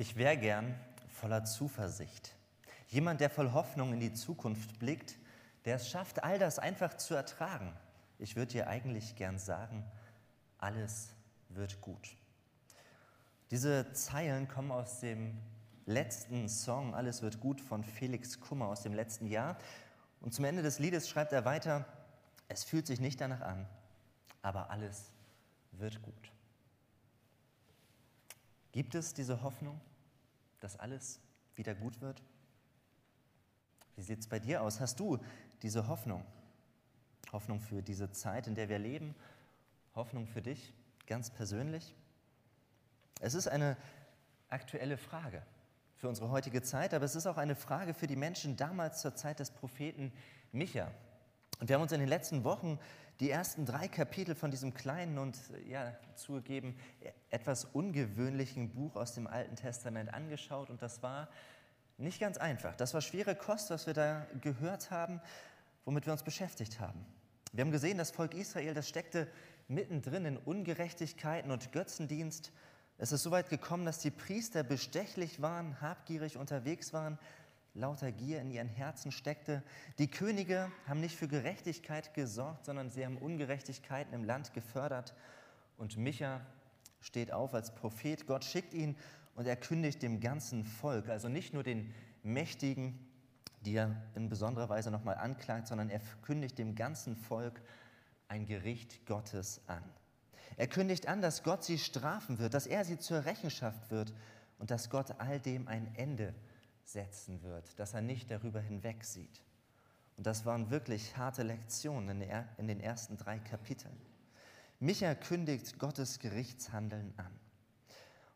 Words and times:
Ich 0.00 0.16
wäre 0.16 0.38
gern 0.38 0.74
voller 1.10 1.44
Zuversicht. 1.44 2.34
Jemand, 2.88 3.20
der 3.20 3.28
voll 3.28 3.52
Hoffnung 3.52 3.92
in 3.92 4.00
die 4.00 4.14
Zukunft 4.14 4.78
blickt, 4.78 5.18
der 5.66 5.76
es 5.76 5.90
schafft, 5.90 6.24
all 6.24 6.38
das 6.38 6.58
einfach 6.58 6.94
zu 6.94 7.12
ertragen. 7.12 7.70
Ich 8.18 8.34
würde 8.34 8.52
dir 8.52 8.68
eigentlich 8.68 9.14
gern 9.14 9.38
sagen, 9.38 9.84
alles 10.56 11.10
wird 11.50 11.82
gut. 11.82 12.16
Diese 13.50 13.92
Zeilen 13.92 14.48
kommen 14.48 14.70
aus 14.70 15.00
dem 15.00 15.36
letzten 15.84 16.48
Song 16.48 16.94
Alles 16.94 17.20
wird 17.20 17.38
gut 17.38 17.60
von 17.60 17.84
Felix 17.84 18.40
Kummer 18.40 18.68
aus 18.68 18.80
dem 18.80 18.94
letzten 18.94 19.26
Jahr. 19.26 19.58
Und 20.22 20.32
zum 20.32 20.46
Ende 20.46 20.62
des 20.62 20.78
Liedes 20.78 21.10
schreibt 21.10 21.34
er 21.34 21.44
weiter, 21.44 21.84
es 22.48 22.64
fühlt 22.64 22.86
sich 22.86 23.00
nicht 23.00 23.20
danach 23.20 23.42
an, 23.42 23.66
aber 24.40 24.70
alles 24.70 25.10
wird 25.72 26.00
gut. 26.00 26.32
Gibt 28.72 28.94
es 28.94 29.12
diese 29.12 29.42
Hoffnung, 29.42 29.78
dass 30.60 30.78
alles 30.78 31.20
wieder 31.56 31.74
gut 31.74 32.00
wird? 32.00 32.22
Wie 33.96 34.02
sieht 34.02 34.20
es 34.20 34.28
bei 34.28 34.38
dir 34.38 34.62
aus? 34.62 34.80
Hast 34.80 35.00
du 35.00 35.18
diese 35.62 35.88
Hoffnung? 35.88 36.24
Hoffnung 37.32 37.60
für 37.60 37.82
diese 37.82 38.10
Zeit, 38.12 38.46
in 38.46 38.54
der 38.54 38.68
wir 38.68 38.78
leben? 38.78 39.14
Hoffnung 39.94 40.26
für 40.26 40.42
dich 40.42 40.72
ganz 41.06 41.30
persönlich? 41.30 41.94
Es 43.20 43.34
ist 43.34 43.48
eine 43.48 43.76
aktuelle 44.48 44.96
Frage 44.96 45.42
für 45.96 46.08
unsere 46.08 46.30
heutige 46.30 46.62
Zeit, 46.62 46.94
aber 46.94 47.04
es 47.04 47.14
ist 47.14 47.26
auch 47.26 47.36
eine 47.36 47.54
Frage 47.54 47.92
für 47.92 48.06
die 48.06 48.16
Menschen 48.16 48.56
damals 48.56 49.02
zur 49.02 49.14
Zeit 49.14 49.38
des 49.38 49.50
Propheten 49.50 50.12
Micha. 50.52 50.90
Und 51.60 51.68
wir 51.68 51.74
haben 51.74 51.82
uns 51.82 51.92
in 51.92 52.00
den 52.00 52.08
letzten 52.08 52.42
Wochen 52.44 52.78
die 53.20 53.30
ersten 53.30 53.66
drei 53.66 53.86
Kapitel 53.86 54.34
von 54.34 54.50
diesem 54.50 54.74
kleinen 54.74 55.18
und 55.18 55.38
ja, 55.68 55.94
zugegeben 56.16 56.74
etwas 57.28 57.66
ungewöhnlichen 57.66 58.70
Buch 58.70 58.96
aus 58.96 59.14
dem 59.14 59.26
Alten 59.26 59.56
Testament 59.56 60.12
angeschaut 60.12 60.70
und 60.70 60.82
das 60.82 61.02
war 61.02 61.28
nicht 61.98 62.18
ganz 62.18 62.38
einfach. 62.38 62.74
Das 62.76 62.94
war 62.94 63.02
schwere 63.02 63.34
Kost, 63.34 63.70
was 63.70 63.86
wir 63.86 63.94
da 63.94 64.26
gehört 64.40 64.90
haben, 64.90 65.20
womit 65.84 66.06
wir 66.06 66.12
uns 66.12 66.22
beschäftigt 66.22 66.80
haben. 66.80 67.04
Wir 67.52 67.62
haben 67.62 67.72
gesehen, 67.72 67.98
das 67.98 68.10
Volk 68.10 68.34
Israel, 68.34 68.74
das 68.74 68.88
steckte 68.88 69.28
mittendrin 69.68 70.24
in 70.24 70.36
Ungerechtigkeiten 70.38 71.50
und 71.50 71.72
Götzendienst 71.72 72.52
es 73.02 73.12
ist 73.12 73.22
so 73.22 73.30
weit 73.30 73.48
gekommen, 73.48 73.86
dass 73.86 73.98
die 74.00 74.10
Priester 74.10 74.62
bestechlich 74.62 75.40
waren, 75.40 75.80
habgierig 75.80 76.36
unterwegs 76.36 76.92
waren, 76.92 77.18
lauter 77.74 78.12
Gier 78.12 78.40
in 78.40 78.50
ihren 78.50 78.68
Herzen 78.68 79.12
steckte. 79.12 79.62
Die 79.98 80.10
Könige 80.10 80.70
haben 80.86 81.00
nicht 81.00 81.16
für 81.16 81.28
Gerechtigkeit 81.28 82.14
gesorgt, 82.14 82.64
sondern 82.64 82.90
sie 82.90 83.04
haben 83.04 83.16
Ungerechtigkeiten 83.16 84.12
im 84.14 84.24
Land 84.24 84.52
gefördert. 84.52 85.14
Und 85.76 85.96
Micha 85.96 86.40
steht 87.00 87.32
auf 87.32 87.54
als 87.54 87.74
Prophet. 87.74 88.26
Gott 88.26 88.44
schickt 88.44 88.74
ihn 88.74 88.96
und 89.34 89.46
er 89.46 89.56
kündigt 89.56 90.02
dem 90.02 90.20
ganzen 90.20 90.64
Volk, 90.64 91.08
also 91.08 91.28
nicht 91.28 91.54
nur 91.54 91.62
den 91.62 91.94
Mächtigen, 92.22 92.98
die 93.62 93.74
er 93.74 94.02
in 94.14 94.28
besonderer 94.28 94.68
Weise 94.68 94.90
nochmal 94.90 95.16
anklagt, 95.16 95.68
sondern 95.68 95.90
er 95.90 96.00
kündigt 96.22 96.58
dem 96.58 96.74
ganzen 96.74 97.16
Volk 97.16 97.60
ein 98.28 98.46
Gericht 98.46 99.06
Gottes 99.06 99.60
an. 99.66 99.82
Er 100.56 100.66
kündigt 100.66 101.08
an, 101.08 101.22
dass 101.22 101.42
Gott 101.42 101.64
sie 101.64 101.78
strafen 101.78 102.38
wird, 102.38 102.54
dass 102.54 102.66
er 102.66 102.84
sie 102.84 102.98
zur 102.98 103.24
Rechenschaft 103.24 103.90
wird 103.90 104.12
und 104.58 104.70
dass 104.70 104.90
Gott 104.90 105.14
all 105.18 105.40
dem 105.40 105.68
ein 105.68 105.94
Ende 105.94 106.34
setzen 106.92 107.42
wird, 107.42 107.78
dass 107.78 107.94
er 107.94 108.00
nicht 108.00 108.30
darüber 108.30 108.60
hinwegsieht. 108.60 109.42
Und 110.16 110.26
das 110.26 110.44
waren 110.44 110.70
wirklich 110.70 111.16
harte 111.16 111.42
Lektionen 111.42 112.22
in 112.58 112.68
den 112.68 112.80
ersten 112.80 113.16
drei 113.16 113.38
Kapiteln. 113.38 113.96
Micha 114.78 115.14
kündigt 115.14 115.78
Gottes 115.78 116.18
Gerichtshandeln 116.18 117.12
an. 117.16 117.32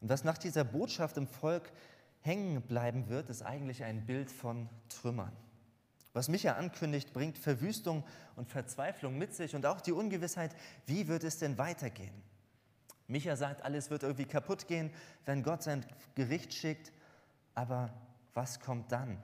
Und 0.00 0.08
was 0.08 0.24
nach 0.24 0.38
dieser 0.38 0.64
Botschaft 0.64 1.16
im 1.16 1.26
Volk 1.26 1.72
hängen 2.20 2.62
bleiben 2.62 3.08
wird, 3.08 3.30
ist 3.30 3.42
eigentlich 3.42 3.84
ein 3.84 4.06
Bild 4.06 4.30
von 4.30 4.68
Trümmern. 4.88 5.32
Was 6.12 6.28
Micha 6.28 6.52
ankündigt, 6.52 7.12
bringt 7.12 7.36
Verwüstung 7.38 8.04
und 8.36 8.48
Verzweiflung 8.48 9.18
mit 9.18 9.34
sich 9.34 9.54
und 9.54 9.66
auch 9.66 9.80
die 9.80 9.92
Ungewissheit, 9.92 10.54
wie 10.86 11.08
wird 11.08 11.24
es 11.24 11.38
denn 11.38 11.58
weitergehen? 11.58 12.14
Micha 13.08 13.36
sagt, 13.36 13.62
alles 13.62 13.90
wird 13.90 14.04
irgendwie 14.04 14.24
kaputt 14.24 14.66
gehen, 14.68 14.90
wenn 15.24 15.42
Gott 15.42 15.62
sein 15.62 15.84
Gericht 16.14 16.54
schickt, 16.54 16.92
aber 17.54 17.92
was 18.34 18.60
kommt 18.60 18.92
dann? 18.92 19.22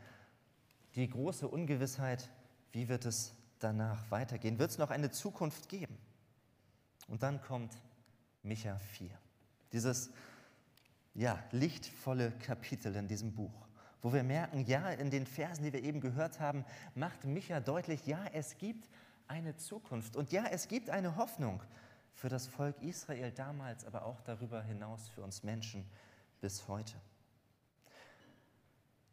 Die 0.95 1.09
große 1.09 1.47
Ungewissheit, 1.47 2.31
wie 2.73 2.89
wird 2.89 3.05
es 3.05 3.35
danach 3.59 4.11
weitergehen? 4.11 4.59
Wird 4.59 4.71
es 4.71 4.79
noch 4.79 4.91
eine 4.91 5.11
Zukunft 5.11 5.69
geben? 5.69 5.99
Und 7.09 7.23
dann 7.23 7.41
kommt 7.43 7.77
Micha 8.43 8.79
4, 8.79 9.11
dieses 9.73 10.11
ja, 11.15 11.39
lichtvolle 11.51 12.31
Kapitel 12.33 12.95
in 12.97 13.09
diesem 13.09 13.35
Buch 13.35 13.67
wo 14.03 14.13
wir 14.13 14.23
merken, 14.23 14.65
ja, 14.67 14.91
in 14.91 15.11
den 15.11 15.27
Versen, 15.27 15.65
die 15.65 15.73
wir 15.73 15.83
eben 15.83 16.01
gehört 16.01 16.41
haben, 16.41 16.65
macht 16.95 17.25
Micha 17.25 17.61
deutlich, 17.61 18.07
ja, 18.07 18.25
es 18.33 18.57
gibt 18.59 18.89
eine 19.29 19.57
Zukunft 19.57 20.17
und 20.17 20.33
ja, 20.33 20.45
es 20.51 20.69
gibt 20.69 20.91
eine 20.91 21.17
Hoffnung 21.17 21.63
für 22.15 22.29
das 22.29 22.47
Volk 22.47 22.81
Israel 22.83 23.31
damals, 23.31 23.85
aber 23.85 24.05
auch 24.05 24.21
darüber 24.23 24.63
hinaus 24.63 25.09
für 25.09 25.23
uns 25.23 25.43
Menschen 25.43 25.85
bis 26.41 26.67
heute. 26.67 26.95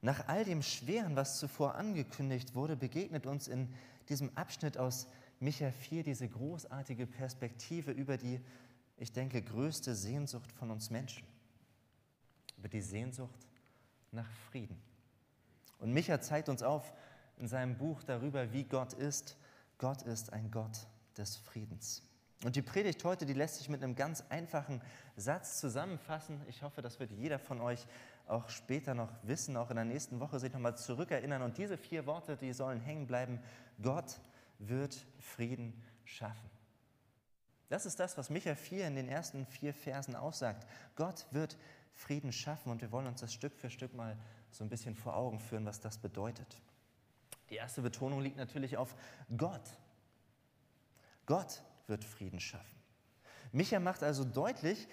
Nach 0.01 0.27
all 0.27 0.43
dem 0.45 0.61
Schweren, 0.61 1.15
was 1.15 1.39
zuvor 1.39 1.75
angekündigt 1.75 2.53
wurde, 2.55 2.75
begegnet 2.75 3.25
uns 3.25 3.47
in 3.47 3.73
diesem 4.09 4.35
Abschnitt 4.37 4.77
aus 4.77 5.07
Micha 5.39 5.71
4 5.71 6.03
diese 6.03 6.27
großartige 6.27 7.07
Perspektive 7.07 7.91
über 7.91 8.17
die, 8.17 8.39
ich 8.97 9.11
denke, 9.11 9.41
größte 9.41 9.95
Sehnsucht 9.95 10.51
von 10.51 10.71
uns 10.71 10.89
Menschen. 10.89 11.27
Über 12.57 12.69
die 12.69 12.81
Sehnsucht 12.81 13.47
nach 14.11 14.29
Frieden. 14.49 14.79
Und 15.79 15.93
Micha 15.93 16.21
zeigt 16.21 16.49
uns 16.49 16.63
auf 16.63 16.93
in 17.37 17.47
seinem 17.47 17.77
Buch 17.77 18.03
darüber, 18.03 18.51
wie 18.51 18.63
Gott 18.63 18.93
ist. 18.93 19.37
Gott 19.77 20.01
ist 20.03 20.33
ein 20.33 20.49
Gott 20.49 20.87
des 21.17 21.35
Friedens. 21.35 22.01
Und 22.43 22.55
die 22.55 22.61
Predigt 22.61 23.03
heute, 23.03 23.25
die 23.25 23.33
lässt 23.33 23.57
sich 23.57 23.69
mit 23.69 23.83
einem 23.83 23.95
ganz 23.95 24.23
einfachen 24.29 24.81
Satz 25.15 25.59
zusammenfassen. 25.59 26.41
Ich 26.47 26.61
hoffe, 26.61 26.81
das 26.81 26.99
wird 26.99 27.11
jeder 27.11 27.39
von 27.39 27.61
euch 27.61 27.87
auch 28.27 28.49
später 28.49 28.93
noch 28.93 29.11
wissen, 29.23 29.57
auch 29.57 29.69
in 29.69 29.75
der 29.75 29.85
nächsten 29.85 30.19
Woche 30.19 30.39
sich 30.39 30.51
nochmal 30.51 30.77
zurückerinnern. 30.77 31.41
Und 31.41 31.57
diese 31.57 31.77
vier 31.77 32.05
Worte, 32.05 32.37
die 32.37 32.53
sollen 32.53 32.79
hängen 32.81 33.07
bleiben. 33.07 33.39
Gott 33.81 34.19
wird 34.59 35.05
Frieden 35.19 35.81
schaffen. 36.03 36.49
Das 37.69 37.85
ist 37.85 37.99
das, 37.99 38.17
was 38.17 38.29
Micha 38.29 38.55
4 38.55 38.87
in 38.87 38.95
den 38.95 39.09
ersten 39.09 39.45
vier 39.45 39.73
Versen 39.73 40.15
aussagt. 40.15 40.65
Gott 40.95 41.27
wird 41.31 41.57
Frieden 41.93 42.31
schaffen 42.31 42.71
und 42.71 42.81
wir 42.81 42.91
wollen 42.91 43.07
uns 43.07 43.21
das 43.21 43.33
Stück 43.33 43.55
für 43.55 43.69
Stück 43.69 43.93
mal 43.93 44.17
so 44.51 44.63
ein 44.63 44.69
bisschen 44.69 44.95
vor 44.95 45.15
Augen 45.15 45.39
führen, 45.39 45.65
was 45.65 45.79
das 45.79 45.97
bedeutet. 45.97 46.61
Die 47.49 47.55
erste 47.55 47.81
Betonung 47.81 48.21
liegt 48.21 48.37
natürlich 48.37 48.77
auf 48.77 48.95
Gott. 49.35 49.77
Gott 51.25 51.61
wird 51.87 52.03
Frieden 52.03 52.39
schaffen. 52.39 52.77
Micha 53.51 53.79
macht 53.79 54.03
also 54.03 54.23
deutlich, 54.23 54.87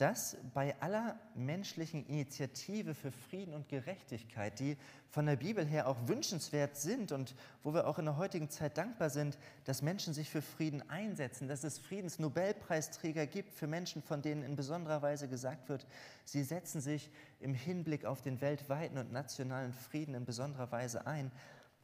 dass 0.00 0.38
bei 0.54 0.74
aller 0.80 1.20
menschlichen 1.34 2.06
Initiative 2.06 2.94
für 2.94 3.12
Frieden 3.12 3.52
und 3.52 3.68
Gerechtigkeit, 3.68 4.58
die 4.58 4.78
von 5.10 5.26
der 5.26 5.36
Bibel 5.36 5.66
her 5.66 5.88
auch 5.88 5.96
wünschenswert 6.06 6.78
sind 6.78 7.12
und 7.12 7.34
wo 7.62 7.74
wir 7.74 7.86
auch 7.86 7.98
in 7.98 8.06
der 8.06 8.16
heutigen 8.16 8.48
Zeit 8.48 8.78
dankbar 8.78 9.10
sind, 9.10 9.36
dass 9.64 9.82
Menschen 9.82 10.14
sich 10.14 10.30
für 10.30 10.40
Frieden 10.40 10.88
einsetzen, 10.88 11.48
dass 11.48 11.64
es 11.64 11.78
Friedensnobelpreisträger 11.78 13.26
gibt 13.26 13.52
für 13.52 13.66
Menschen, 13.66 14.02
von 14.02 14.22
denen 14.22 14.42
in 14.42 14.56
besonderer 14.56 15.02
Weise 15.02 15.28
gesagt 15.28 15.68
wird, 15.68 15.86
sie 16.24 16.44
setzen 16.44 16.80
sich 16.80 17.10
im 17.38 17.52
Hinblick 17.52 18.06
auf 18.06 18.22
den 18.22 18.40
weltweiten 18.40 18.96
und 18.96 19.12
nationalen 19.12 19.74
Frieden 19.74 20.14
in 20.14 20.24
besonderer 20.24 20.72
Weise 20.72 21.06
ein. 21.06 21.30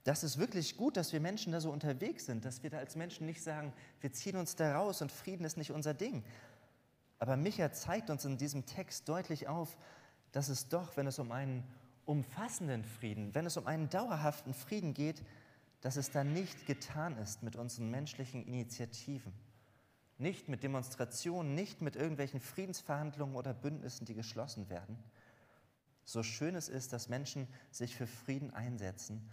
Das 0.05 0.23
ist 0.25 0.39
wirklich 0.39 0.79
gut, 0.79 0.97
dass 0.97 1.13
wir 1.13 1.21
Menschen 1.21 1.53
da 1.53 1.61
so 1.61 1.71
unterwegs 1.71 2.25
sind, 2.25 2.47
dass 2.47 2.63
wir 2.63 2.71
da 2.71 2.79
als 2.79 2.97
Menschen 2.97 3.27
nicht 3.27 3.43
sagen, 3.43 3.75
wir 4.01 4.13
ziehen 4.13 4.37
uns 4.37 4.57
da 4.57 4.75
raus 4.79 5.03
und 5.03 5.13
Frieden 5.13 5.45
ist 5.45 5.59
nicht 5.59 5.73
unser 5.73 5.93
Ding, 5.93 6.23
aber 7.19 7.37
Micha 7.37 7.73
zeigt 7.73 8.11
uns 8.11 8.25
in 8.25 8.39
diesem 8.39 8.67
Text 8.67 9.09
deutlich 9.09 9.49
auf, 9.49 9.77
dass 10.33 10.49
es 10.49 10.69
doch, 10.69 10.97
wenn 10.97 11.07
es 11.07 11.19
um 11.19 11.33
einen 11.33 11.65
umfassenden 12.05 12.85
Frieden, 12.85 13.35
wenn 13.35 13.47
es 13.47 13.57
um 13.57 13.67
einen 13.67 13.89
dauerhaften 13.89 14.55
Frieden 14.55 14.95
geht, 14.95 15.23
dass 15.81 15.97
es 15.97 16.11
dann 16.11 16.33
nicht 16.33 16.67
getan 16.67 17.17
ist 17.19 17.43
mit 17.43 17.57
unseren 17.57 17.91
menschlichen 17.91 18.45
Initiativen, 18.47 19.33
nicht 20.19 20.49
mit 20.49 20.63
Demonstrationen, 20.63 21.55
nicht 21.55 21.83
mit 21.83 21.97
irgendwelchen 21.97 22.41
Friedensverhandlungen 22.41 23.37
oder 23.37 23.55
Bündnissen, 23.55 24.05
die 24.05 24.15
geschlossen 24.15 24.69
werden. 24.69 24.99
So 26.05 26.23
schön 26.23 26.55
es 26.55 26.69
ist, 26.69 26.93
dass 26.93 27.09
Menschen 27.09 27.49
sich 27.71 27.97
für 27.97 28.07
Frieden 28.07 28.53
einsetzen, 28.53 29.29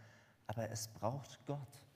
aber 0.47 0.69
es 0.69 0.88
braucht 0.88 1.45
Gott, 1.45 1.88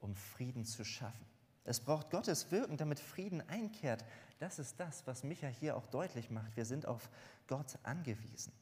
um 0.00 0.14
Frieden 0.14 0.64
zu 0.64 0.84
schaffen. 0.84 1.29
Es 1.70 1.78
braucht 1.78 2.10
Gottes 2.10 2.50
Wirken, 2.50 2.76
damit 2.76 2.98
Frieden 2.98 3.48
einkehrt. 3.48 4.04
Das 4.40 4.58
ist 4.58 4.80
das, 4.80 5.06
was 5.06 5.22
Micha 5.22 5.46
hier 5.46 5.76
auch 5.76 5.86
deutlich 5.86 6.28
macht. 6.28 6.56
Wir 6.56 6.64
sind 6.64 6.84
auf 6.84 7.08
Gott 7.46 7.78
angewiesen. 7.84 8.52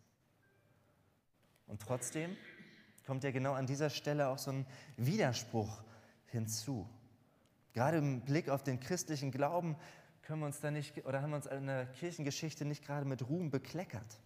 Und 1.69 1.81
trotzdem 1.81 2.37
kommt 3.07 3.25
ja 3.25 3.31
genau 3.31 3.55
an 3.55 3.67
dieser 3.67 3.89
Stelle 3.89 4.29
auch 4.29 4.37
so 4.37 4.51
ein 4.51 4.67
Widerspruch 4.99 5.83
hinzu. 6.27 6.87
Gerade 7.73 7.97
im 7.97 8.21
Blick 8.21 8.51
auf 8.51 8.63
den 8.63 8.79
christlichen 8.79 9.31
Glauben 9.31 9.77
können 10.21 10.41
wir 10.41 10.47
uns 10.47 10.61
da 10.61 10.71
nicht 10.71 11.07
oder 11.07 11.23
haben 11.23 11.31
wir 11.31 11.37
uns 11.37 11.47
in 11.47 11.67
der 11.67 11.87
Kirchengeschichte 11.87 12.67
nicht 12.67 12.85
gerade 12.85 13.07
mit 13.07 13.27
Ruhm 13.27 13.51
bekleckert. 13.51 14.21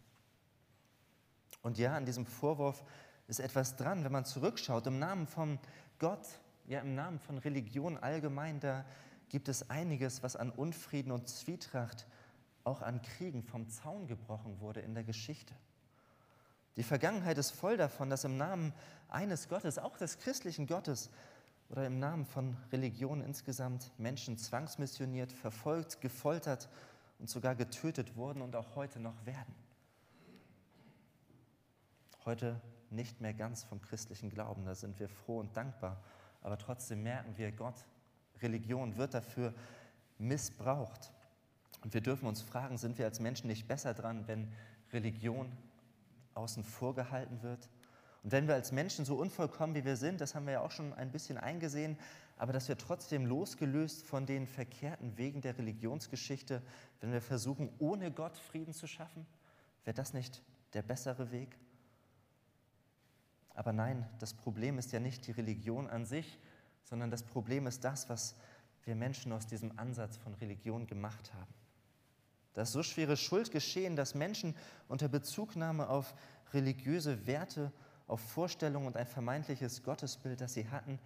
Und 1.62 1.78
ja, 1.78 1.94
an 1.94 2.04
diesem 2.04 2.26
Vorwurf 2.26 2.82
ist 3.28 3.38
etwas 3.38 3.76
dran, 3.76 4.02
wenn 4.02 4.10
man 4.10 4.24
zurückschaut. 4.24 4.88
Im 4.88 4.98
Namen 4.98 5.28
von 5.28 5.60
Gott, 6.00 6.26
ja 6.66 6.80
im 6.80 6.94
Namen 6.94 7.18
von 7.18 7.38
Religion 7.38 7.98
allgemein, 7.98 8.60
da 8.60 8.84
gibt 9.28 9.48
es 9.48 9.70
einiges, 9.70 10.22
was 10.22 10.36
an 10.36 10.50
Unfrieden 10.50 11.12
und 11.12 11.28
Zwietracht, 11.28 12.06
auch 12.64 12.82
an 12.82 13.02
Kriegen 13.02 13.42
vom 13.42 13.68
Zaun 13.68 14.06
gebrochen 14.06 14.60
wurde 14.60 14.80
in 14.80 14.94
der 14.94 15.04
Geschichte. 15.04 15.54
Die 16.76 16.82
Vergangenheit 16.82 17.38
ist 17.38 17.50
voll 17.50 17.76
davon, 17.76 18.08
dass 18.08 18.24
im 18.24 18.36
Namen 18.36 18.72
eines 19.08 19.48
Gottes, 19.48 19.78
auch 19.78 19.96
des 19.96 20.18
christlichen 20.18 20.66
Gottes, 20.66 21.10
oder 21.68 21.86
im 21.86 21.98
Namen 21.98 22.26
von 22.26 22.56
Religion 22.70 23.22
insgesamt 23.22 23.90
Menschen 23.98 24.36
zwangsmissioniert, 24.36 25.32
verfolgt, 25.32 26.02
gefoltert 26.02 26.68
und 27.18 27.30
sogar 27.30 27.54
getötet 27.54 28.14
wurden 28.14 28.42
und 28.42 28.56
auch 28.56 28.76
heute 28.76 29.00
noch 29.00 29.24
werden. 29.24 29.54
Heute 32.26 32.60
nicht 32.90 33.22
mehr 33.22 33.32
ganz 33.32 33.64
vom 33.64 33.80
christlichen 33.80 34.28
Glauben, 34.28 34.66
da 34.66 34.74
sind 34.74 35.00
wir 35.00 35.08
froh 35.08 35.40
und 35.40 35.56
dankbar, 35.56 35.98
aber 36.42 36.58
trotzdem 36.58 37.02
merken 37.02 37.36
wir, 37.36 37.52
Gott, 37.52 37.86
Religion 38.40 38.96
wird 38.96 39.14
dafür 39.14 39.54
missbraucht. 40.18 41.12
Und 41.82 41.94
wir 41.94 42.00
dürfen 42.00 42.26
uns 42.26 42.42
fragen, 42.42 42.78
sind 42.78 42.98
wir 42.98 43.06
als 43.06 43.20
Menschen 43.20 43.48
nicht 43.48 43.66
besser 43.66 43.94
dran, 43.94 44.26
wenn 44.26 44.52
Religion 44.92 45.50
außen 46.34 46.64
vor 46.64 46.94
gehalten 46.94 47.42
wird? 47.42 47.68
Und 48.22 48.32
wenn 48.32 48.46
wir 48.46 48.54
als 48.54 48.72
Menschen 48.72 49.04
so 49.04 49.16
unvollkommen 49.16 49.74
wie 49.74 49.84
wir 49.84 49.96
sind, 49.96 50.20
das 50.20 50.34
haben 50.34 50.46
wir 50.46 50.54
ja 50.54 50.60
auch 50.60 50.70
schon 50.70 50.92
ein 50.92 51.10
bisschen 51.10 51.38
eingesehen, 51.38 51.98
aber 52.36 52.52
dass 52.52 52.68
wir 52.68 52.78
trotzdem 52.78 53.26
losgelöst 53.26 54.04
von 54.04 54.26
den 54.26 54.46
verkehrten 54.46 55.16
Wegen 55.18 55.40
der 55.40 55.58
Religionsgeschichte, 55.58 56.62
wenn 57.00 57.12
wir 57.12 57.20
versuchen, 57.20 57.68
ohne 57.78 58.10
Gott 58.10 58.36
Frieden 58.36 58.72
zu 58.72 58.86
schaffen, 58.86 59.26
wäre 59.84 59.94
das 59.94 60.12
nicht 60.12 60.42
der 60.72 60.82
bessere 60.82 61.30
Weg? 61.30 61.56
Aber 63.54 63.72
nein, 63.72 64.08
das 64.18 64.34
Problem 64.34 64.78
ist 64.78 64.92
ja 64.92 65.00
nicht 65.00 65.26
die 65.26 65.32
Religion 65.32 65.88
an 65.88 66.04
sich, 66.04 66.38
sondern 66.84 67.10
das 67.10 67.22
Problem 67.22 67.66
ist 67.66 67.84
das, 67.84 68.08
was 68.08 68.34
wir 68.84 68.94
Menschen 68.94 69.32
aus 69.32 69.46
diesem 69.46 69.78
Ansatz 69.78 70.16
von 70.16 70.34
Religion 70.34 70.86
gemacht 70.86 71.32
haben. 71.34 71.52
Da 72.54 72.62
ist 72.62 72.72
so 72.72 72.82
schwere 72.82 73.16
Schuld 73.16 73.50
geschehen, 73.50 73.96
dass 73.96 74.14
Menschen 74.14 74.54
unter 74.88 75.08
Bezugnahme 75.08 75.88
auf 75.88 76.14
religiöse 76.52 77.26
Werte 77.26 77.72
auf 78.06 78.20
Vorstellungen 78.20 78.86
und 78.86 78.96
ein 78.96 79.06
vermeintliches 79.06 79.82
Gottesbild, 79.82 80.40
das 80.40 80.54
sie 80.54 80.68
hatten, 80.68 80.98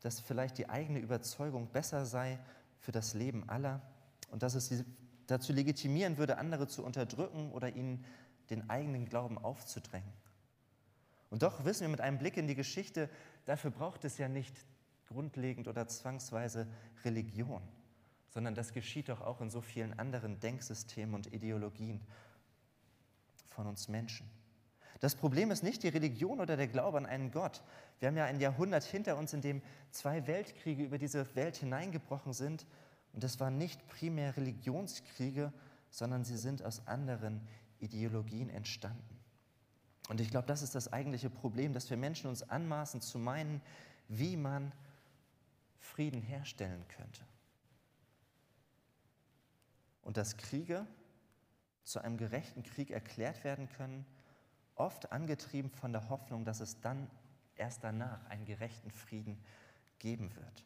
dass 0.00 0.18
vielleicht 0.18 0.58
die 0.58 0.68
eigene 0.68 0.98
Überzeugung 0.98 1.68
besser 1.68 2.06
sei 2.06 2.38
für 2.80 2.92
das 2.92 3.14
Leben 3.14 3.48
aller 3.48 3.82
und 4.30 4.42
dass 4.42 4.54
es 4.54 4.68
sie 4.68 4.84
dazu 5.26 5.52
legitimieren 5.52 6.18
würde, 6.18 6.38
andere 6.38 6.66
zu 6.66 6.84
unterdrücken 6.84 7.52
oder 7.52 7.74
ihnen 7.76 8.04
den 8.48 8.68
eigenen 8.68 9.04
Glauben 9.04 9.38
aufzudrängen. 9.38 10.12
Und 11.30 11.42
doch 11.42 11.64
wissen 11.64 11.82
wir 11.82 11.88
mit 11.88 12.00
einem 12.00 12.18
Blick 12.18 12.36
in 12.36 12.46
die 12.46 12.56
Geschichte, 12.56 13.08
dafür 13.44 13.70
braucht 13.70 14.04
es 14.04 14.18
ja 14.18 14.28
nicht 14.28 14.54
grundlegend 15.06 15.68
oder 15.68 15.86
zwangsweise 15.86 16.66
Religion, 17.04 17.62
sondern 18.28 18.54
das 18.54 18.72
geschieht 18.72 19.08
doch 19.08 19.20
auch 19.20 19.40
in 19.40 19.50
so 19.50 19.60
vielen 19.60 19.98
anderen 19.98 20.40
Denksystemen 20.40 21.14
und 21.14 21.32
Ideologien 21.32 22.00
von 23.46 23.66
uns 23.66 23.88
Menschen. 23.88 24.28
Das 25.00 25.14
Problem 25.14 25.50
ist 25.50 25.62
nicht 25.62 25.82
die 25.82 25.88
Religion 25.88 26.40
oder 26.40 26.56
der 26.56 26.68
Glaube 26.68 26.98
an 26.98 27.06
einen 27.06 27.30
Gott. 27.30 27.62
Wir 27.98 28.08
haben 28.08 28.16
ja 28.16 28.26
ein 28.26 28.38
Jahrhundert 28.38 28.84
hinter 28.84 29.16
uns, 29.16 29.32
in 29.32 29.40
dem 29.40 29.62
zwei 29.90 30.26
Weltkriege 30.26 30.84
über 30.84 30.98
diese 30.98 31.34
Welt 31.34 31.56
hineingebrochen 31.56 32.34
sind. 32.34 32.66
Und 33.14 33.24
das 33.24 33.40
waren 33.40 33.56
nicht 33.56 33.86
primär 33.88 34.36
Religionskriege, 34.36 35.52
sondern 35.88 36.24
sie 36.24 36.36
sind 36.36 36.62
aus 36.62 36.86
anderen 36.86 37.40
Ideologien 37.78 38.50
entstanden. 38.50 39.19
Und 40.10 40.20
ich 40.20 40.28
glaube, 40.28 40.48
das 40.48 40.62
ist 40.62 40.74
das 40.74 40.92
eigentliche 40.92 41.30
Problem, 41.30 41.72
dass 41.72 41.88
wir 41.88 41.96
Menschen 41.96 42.28
uns 42.28 42.42
anmaßen 42.42 43.00
zu 43.00 43.16
meinen, 43.16 43.62
wie 44.08 44.36
man 44.36 44.72
Frieden 45.78 46.20
herstellen 46.20 46.84
könnte. 46.88 47.24
Und 50.02 50.16
dass 50.16 50.36
Kriege 50.36 50.84
zu 51.84 52.00
einem 52.00 52.16
gerechten 52.16 52.64
Krieg 52.64 52.90
erklärt 52.90 53.44
werden 53.44 53.68
können, 53.68 54.04
oft 54.74 55.12
angetrieben 55.12 55.70
von 55.70 55.92
der 55.92 56.08
Hoffnung, 56.08 56.44
dass 56.44 56.58
es 56.58 56.80
dann 56.80 57.08
erst 57.54 57.84
danach 57.84 58.26
einen 58.30 58.46
gerechten 58.46 58.90
Frieden 58.90 59.40
geben 60.00 60.34
wird. 60.34 60.64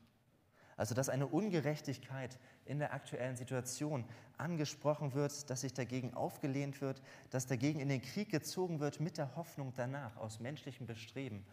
Also 0.77 0.95
dass 0.95 1.09
eine 1.09 1.27
Ungerechtigkeit 1.27 2.39
in 2.65 2.79
der 2.79 2.93
aktuellen 2.93 3.37
Situation 3.37 4.05
angesprochen 4.37 5.15
wird, 5.15 5.49
dass 5.51 5.61
sich 5.61 5.73
dagegen 5.73 6.15
aufgelehnt 6.15 6.81
wird, 6.81 7.03
dass 7.31 7.47
dagegen 7.47 7.81
in 7.81 7.89
den 7.89 8.03
Krieg 8.03 8.31
gezogen 8.31 8.81
wird 8.81 9.01
mit 9.01 9.19
der 9.19 9.37
Hoffnung 9.37 9.73
danach 9.77 10.17
aus 10.17 10.41
menschlichem 10.41 10.87
Bestreben 10.87 11.45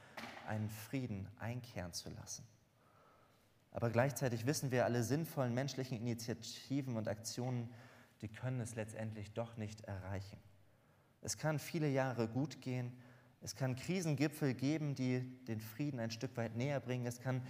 einen 0.48 0.70
Frieden 0.70 1.28
einkehren 1.40 1.94
zu 1.94 2.10
lassen. 2.10 2.44
Aber 3.72 3.90
gleichzeitig 3.90 4.46
wissen 4.46 4.72
wir, 4.72 4.86
alle 4.86 5.04
sinnvollen 5.04 5.54
menschlichen 5.54 5.98
Initiativen 5.98 6.98
und 6.98 7.08
Aktionen, 7.08 7.70
die 8.22 8.28
können 8.28 8.60
es 8.60 8.76
letztendlich 8.76 9.32
doch 9.34 9.56
nicht 9.58 9.82
erreichen. 9.82 10.38
Es 11.22 11.38
kann 11.38 11.60
viele 11.60 11.88
Jahre 11.88 12.28
gut 12.28 12.62
gehen. 12.62 12.92
Es 13.42 13.56
kann 13.56 13.76
Krisengipfel 13.76 14.54
geben, 14.54 14.96
die 14.96 15.22
den 15.46 15.62
Frieden 15.62 16.00
ein 16.00 16.12
Stück 16.12 16.36
weit 16.38 16.56
näher 16.56 16.80
bringen. 16.80 17.06
Es 17.06 17.20
kann 17.20 17.42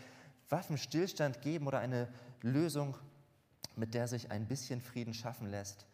Waffenstillstand 0.51 1.41
geben 1.41 1.67
oder 1.67 1.79
eine 1.79 2.07
Lösung, 2.41 2.97
mit 3.75 3.93
der 3.93 4.07
sich 4.07 4.31
ein 4.31 4.47
bisschen 4.47 4.81
Frieden 4.81 5.13
schaffen 5.13 5.47
lässt. 5.47 5.87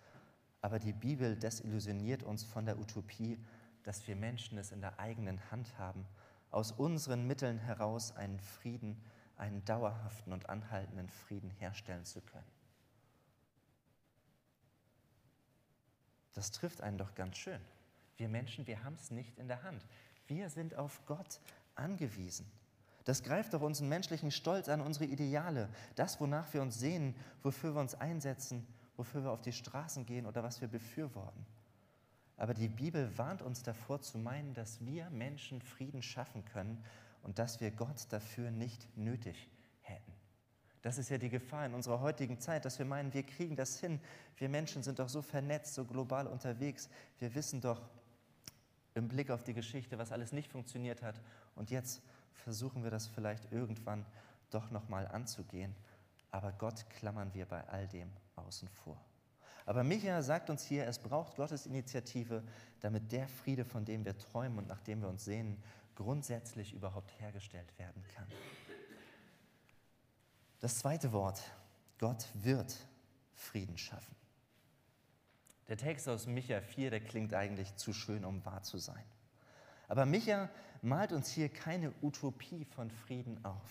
Aber 0.61 0.79
die 0.79 0.93
Bibel 0.93 1.35
desillusioniert 1.35 2.23
uns 2.23 2.43
von 2.43 2.65
der 2.65 2.79
Utopie, 2.79 3.39
dass 3.83 4.07
wir 4.07 4.15
Menschen 4.15 4.57
es 4.57 4.71
in 4.71 4.81
der 4.81 4.99
eigenen 4.99 5.39
Hand 5.51 5.77
haben, 5.77 6.05
aus 6.49 6.71
unseren 6.71 7.27
Mitteln 7.27 7.59
heraus 7.59 8.15
einen 8.15 8.39
Frieden, 8.39 9.01
einen 9.37 9.63
dauerhaften 9.65 10.33
und 10.33 10.49
anhaltenden 10.49 11.09
Frieden 11.09 11.51
herstellen 11.51 12.05
zu 12.05 12.21
können. 12.21 12.51
Das 16.33 16.51
trifft 16.51 16.81
einen 16.81 16.97
doch 16.97 17.13
ganz 17.15 17.37
schön. 17.37 17.61
Wir 18.17 18.29
Menschen, 18.29 18.65
wir 18.67 18.83
haben 18.83 18.95
es 18.95 19.11
nicht 19.11 19.37
in 19.37 19.47
der 19.47 19.63
Hand. 19.63 19.85
Wir 20.27 20.49
sind 20.49 20.75
auf 20.75 21.05
Gott 21.05 21.39
angewiesen. 21.75 22.51
Das 23.07 23.23
greift 23.23 23.53
doch 23.53 23.61
unseren 23.61 23.87
menschlichen 23.87 24.31
Stolz 24.31 24.67
an, 24.67 24.81
unsere 24.81 25.05
Ideale, 25.05 25.69
das, 25.95 26.19
wonach 26.19 26.53
wir 26.53 26.61
uns 26.61 26.77
sehnen, 26.77 27.15
wofür 27.41 27.73
wir 27.73 27.79
uns 27.79 27.95
einsetzen, 27.95 28.67
wofür 28.97 29.23
wir 29.23 29.31
auf 29.31 29.41
die 29.41 29.53
Straßen 29.53 30.05
gehen 30.05 30.25
oder 30.25 30.43
was 30.43 30.59
wir 30.59 30.67
befürworten. 30.67 31.45
Aber 32.35 32.53
die 32.53 32.67
Bibel 32.67 33.17
warnt 33.17 33.41
uns 33.41 33.63
davor 33.63 34.01
zu 34.01 34.17
meinen, 34.17 34.53
dass 34.53 34.85
wir 34.85 35.09
Menschen 35.09 35.61
Frieden 35.61 36.01
schaffen 36.01 36.43
können 36.43 36.83
und 37.23 37.39
dass 37.39 37.61
wir 37.61 37.71
Gott 37.71 38.07
dafür 38.09 38.51
nicht 38.51 38.85
nötig 38.97 39.49
hätten. 39.79 40.11
Das 40.81 40.97
ist 40.97 41.07
ja 41.07 41.17
die 41.17 41.29
Gefahr 41.29 41.65
in 41.65 41.75
unserer 41.75 42.01
heutigen 42.01 42.41
Zeit, 42.41 42.65
dass 42.65 42.77
wir 42.77 42.85
meinen, 42.85 43.13
wir 43.13 43.23
kriegen 43.23 43.55
das 43.55 43.79
hin. 43.79 44.01
Wir 44.35 44.49
Menschen 44.49 44.83
sind 44.83 44.99
doch 44.99 45.07
so 45.07 45.21
vernetzt, 45.21 45.75
so 45.75 45.85
global 45.85 46.27
unterwegs. 46.27 46.89
Wir 47.19 47.33
wissen 47.35 47.61
doch 47.61 47.87
im 48.95 49.07
Blick 49.07 49.31
auf 49.31 49.45
die 49.45 49.53
Geschichte, 49.53 49.97
was 49.97 50.11
alles 50.11 50.33
nicht 50.33 50.51
funktioniert 50.51 51.01
hat. 51.03 51.21
Und 51.55 51.71
jetzt 51.71 52.01
versuchen 52.37 52.83
wir 52.83 52.91
das 52.91 53.07
vielleicht 53.07 53.51
irgendwann 53.51 54.05
doch 54.49 54.71
nochmal 54.71 55.07
anzugehen. 55.07 55.75
Aber 56.31 56.51
Gott 56.51 56.89
klammern 56.89 57.33
wir 57.33 57.45
bei 57.45 57.67
all 57.67 57.87
dem 57.87 58.11
außen 58.35 58.67
vor. 58.69 58.99
Aber 59.65 59.83
Micha 59.83 60.21
sagt 60.21 60.49
uns 60.49 60.63
hier, 60.63 60.87
es 60.87 60.97
braucht 60.97 61.35
Gottes 61.35 61.65
Initiative, 61.65 62.43
damit 62.79 63.11
der 63.11 63.27
Friede, 63.27 63.65
von 63.65 63.83
dem 63.83 64.05
wir 64.05 64.17
träumen 64.17 64.59
und 64.59 64.67
nach 64.67 64.81
dem 64.81 65.01
wir 65.01 65.09
uns 65.09 65.25
sehnen, 65.25 65.61
grundsätzlich 65.95 66.73
überhaupt 66.73 67.11
hergestellt 67.19 67.77
werden 67.77 68.03
kann. 68.15 68.27
Das 70.59 70.79
zweite 70.79 71.11
Wort, 71.11 71.41
Gott 71.99 72.27
wird 72.33 72.77
Frieden 73.33 73.77
schaffen. 73.77 74.15
Der 75.67 75.77
Text 75.77 76.07
aus 76.07 76.27
Micha 76.27 76.61
4, 76.61 76.91
der 76.91 77.01
klingt 77.01 77.33
eigentlich 77.33 77.75
zu 77.75 77.91
schön, 77.91 78.23
um 78.23 78.45
wahr 78.45 78.63
zu 78.63 78.77
sein. 78.77 79.03
Aber 79.87 80.05
Micha 80.05 80.49
malt 80.81 81.11
uns 81.11 81.29
hier 81.29 81.49
keine 81.49 81.93
Utopie 82.01 82.65
von 82.65 82.91
Frieden 82.91 83.43
auf. 83.43 83.69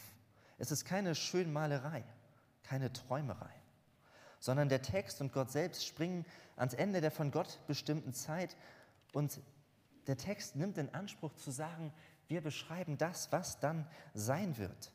Es 0.58 0.70
ist 0.70 0.84
keine 0.84 1.14
Schönmalerei, 1.14 2.04
keine 2.62 2.92
Träumerei, 2.92 3.52
sondern 4.40 4.68
der 4.68 4.82
Text 4.82 5.20
und 5.20 5.32
Gott 5.32 5.50
selbst 5.50 5.86
springen 5.86 6.24
ans 6.56 6.74
Ende 6.74 7.00
der 7.00 7.10
von 7.10 7.30
Gott 7.30 7.60
bestimmten 7.66 8.12
Zeit 8.12 8.56
und 9.12 9.40
der 10.06 10.16
Text 10.16 10.56
nimmt 10.56 10.78
in 10.78 10.94
Anspruch 10.94 11.34
zu 11.34 11.50
sagen, 11.50 11.92
wir 12.28 12.40
beschreiben 12.40 12.96
das, 12.98 13.30
was 13.32 13.60
dann 13.60 13.86
sein 14.14 14.56
wird. 14.56 14.92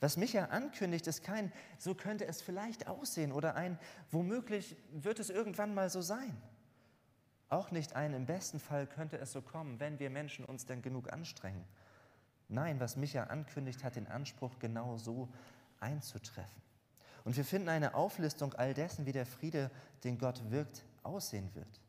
Was 0.00 0.16
Micha 0.16 0.46
ankündigt, 0.46 1.06
ist 1.06 1.22
kein, 1.22 1.52
so 1.78 1.94
könnte 1.94 2.26
es 2.26 2.42
vielleicht 2.42 2.88
aussehen 2.88 3.30
oder 3.30 3.54
ein, 3.54 3.78
womöglich 4.10 4.76
wird 4.90 5.20
es 5.20 5.30
irgendwann 5.30 5.74
mal 5.74 5.90
so 5.90 6.00
sein. 6.00 6.36
Auch 7.52 7.70
nicht 7.70 7.94
ein, 7.94 8.14
im 8.14 8.24
besten 8.24 8.58
Fall 8.58 8.86
könnte 8.86 9.18
es 9.18 9.32
so 9.32 9.42
kommen, 9.42 9.78
wenn 9.78 9.98
wir 9.98 10.08
Menschen 10.08 10.46
uns 10.46 10.64
denn 10.64 10.80
genug 10.80 11.12
anstrengen. 11.12 11.66
Nein, 12.48 12.80
was 12.80 12.96
Micha 12.96 13.24
ankündigt, 13.24 13.84
hat 13.84 13.96
den 13.96 14.06
Anspruch, 14.06 14.58
genau 14.58 14.96
so 14.96 15.28
einzutreffen. 15.78 16.62
Und 17.24 17.36
wir 17.36 17.44
finden 17.44 17.68
eine 17.68 17.92
Auflistung 17.92 18.54
all 18.54 18.72
dessen, 18.72 19.04
wie 19.04 19.12
der 19.12 19.26
Friede, 19.26 19.70
den 20.02 20.16
Gott 20.16 20.50
wirkt, 20.50 20.86
aussehen 21.02 21.54
wird. 21.54 21.82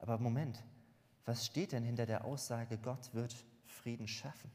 Aber 0.00 0.18
Moment, 0.18 0.60
Was 1.28 1.44
steht 1.44 1.72
denn 1.72 1.84
hinter 1.84 2.06
der 2.06 2.24
Aussage, 2.24 2.78
Gott 2.78 3.12
wird 3.12 3.36
Frieden 3.66 4.08
schaffen? 4.08 4.50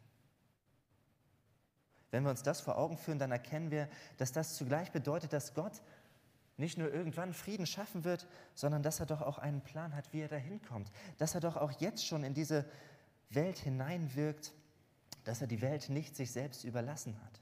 Wenn 2.10 2.24
wir 2.24 2.32
uns 2.32 2.42
das 2.42 2.62
vor 2.62 2.80
Augen 2.80 2.98
führen, 2.98 3.20
dann 3.20 3.32
erkennen 3.32 3.70
wir, 3.70 3.88
dass 4.18 4.32
das 4.32 4.56
zugleich 4.56 4.92
bedeutet, 4.92 5.34
dass 5.34 5.54
Gott 5.54 5.84
nicht 6.58 6.78
nur 6.78 6.94
irgendwann 6.94 7.34
Frieden 7.34 7.66
schaffen 7.66 8.04
wird, 8.04 8.28
sondern 8.54 8.84
dass 8.84 9.00
er 9.00 9.06
doch 9.06 9.22
auch 9.22 9.38
einen 9.38 9.62
Plan 9.62 9.96
hat, 9.96 10.14
wie 10.14 10.22
er 10.22 10.28
dahin 10.28 10.62
kommt. 10.62 10.92
Dass 11.18 11.36
er 11.36 11.42
doch 11.42 11.58
auch 11.58 11.72
jetzt 11.80 12.06
schon 12.06 12.24
in 12.24 12.34
diese 12.34 12.66
Welt 13.30 13.58
hineinwirkt, 13.58 14.54
dass 15.24 15.42
er 15.42 15.48
die 15.48 15.62
Welt 15.62 15.90
nicht 15.90 16.16
sich 16.16 16.32
selbst 16.32 16.64
überlassen 16.64 17.20
hat. 17.24 17.42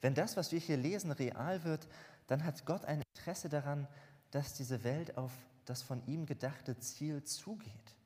Wenn 0.00 0.14
das, 0.14 0.36
was 0.36 0.52
wir 0.52 0.58
hier 0.58 0.76
lesen, 0.76 1.12
real 1.12 1.64
wird, 1.64 1.88
dann 2.26 2.44
hat 2.44 2.64
Gott 2.66 2.84
ein 2.84 3.02
Interesse 3.14 3.48
daran, 3.48 3.86
dass 4.30 4.54
diese 4.54 4.84
Welt 4.84 5.16
auf 5.16 5.32
das 5.64 5.82
von 5.82 6.04
ihm 6.06 6.26
gedachte 6.26 6.78
Ziel 6.78 7.22
zugeht. 7.24 7.96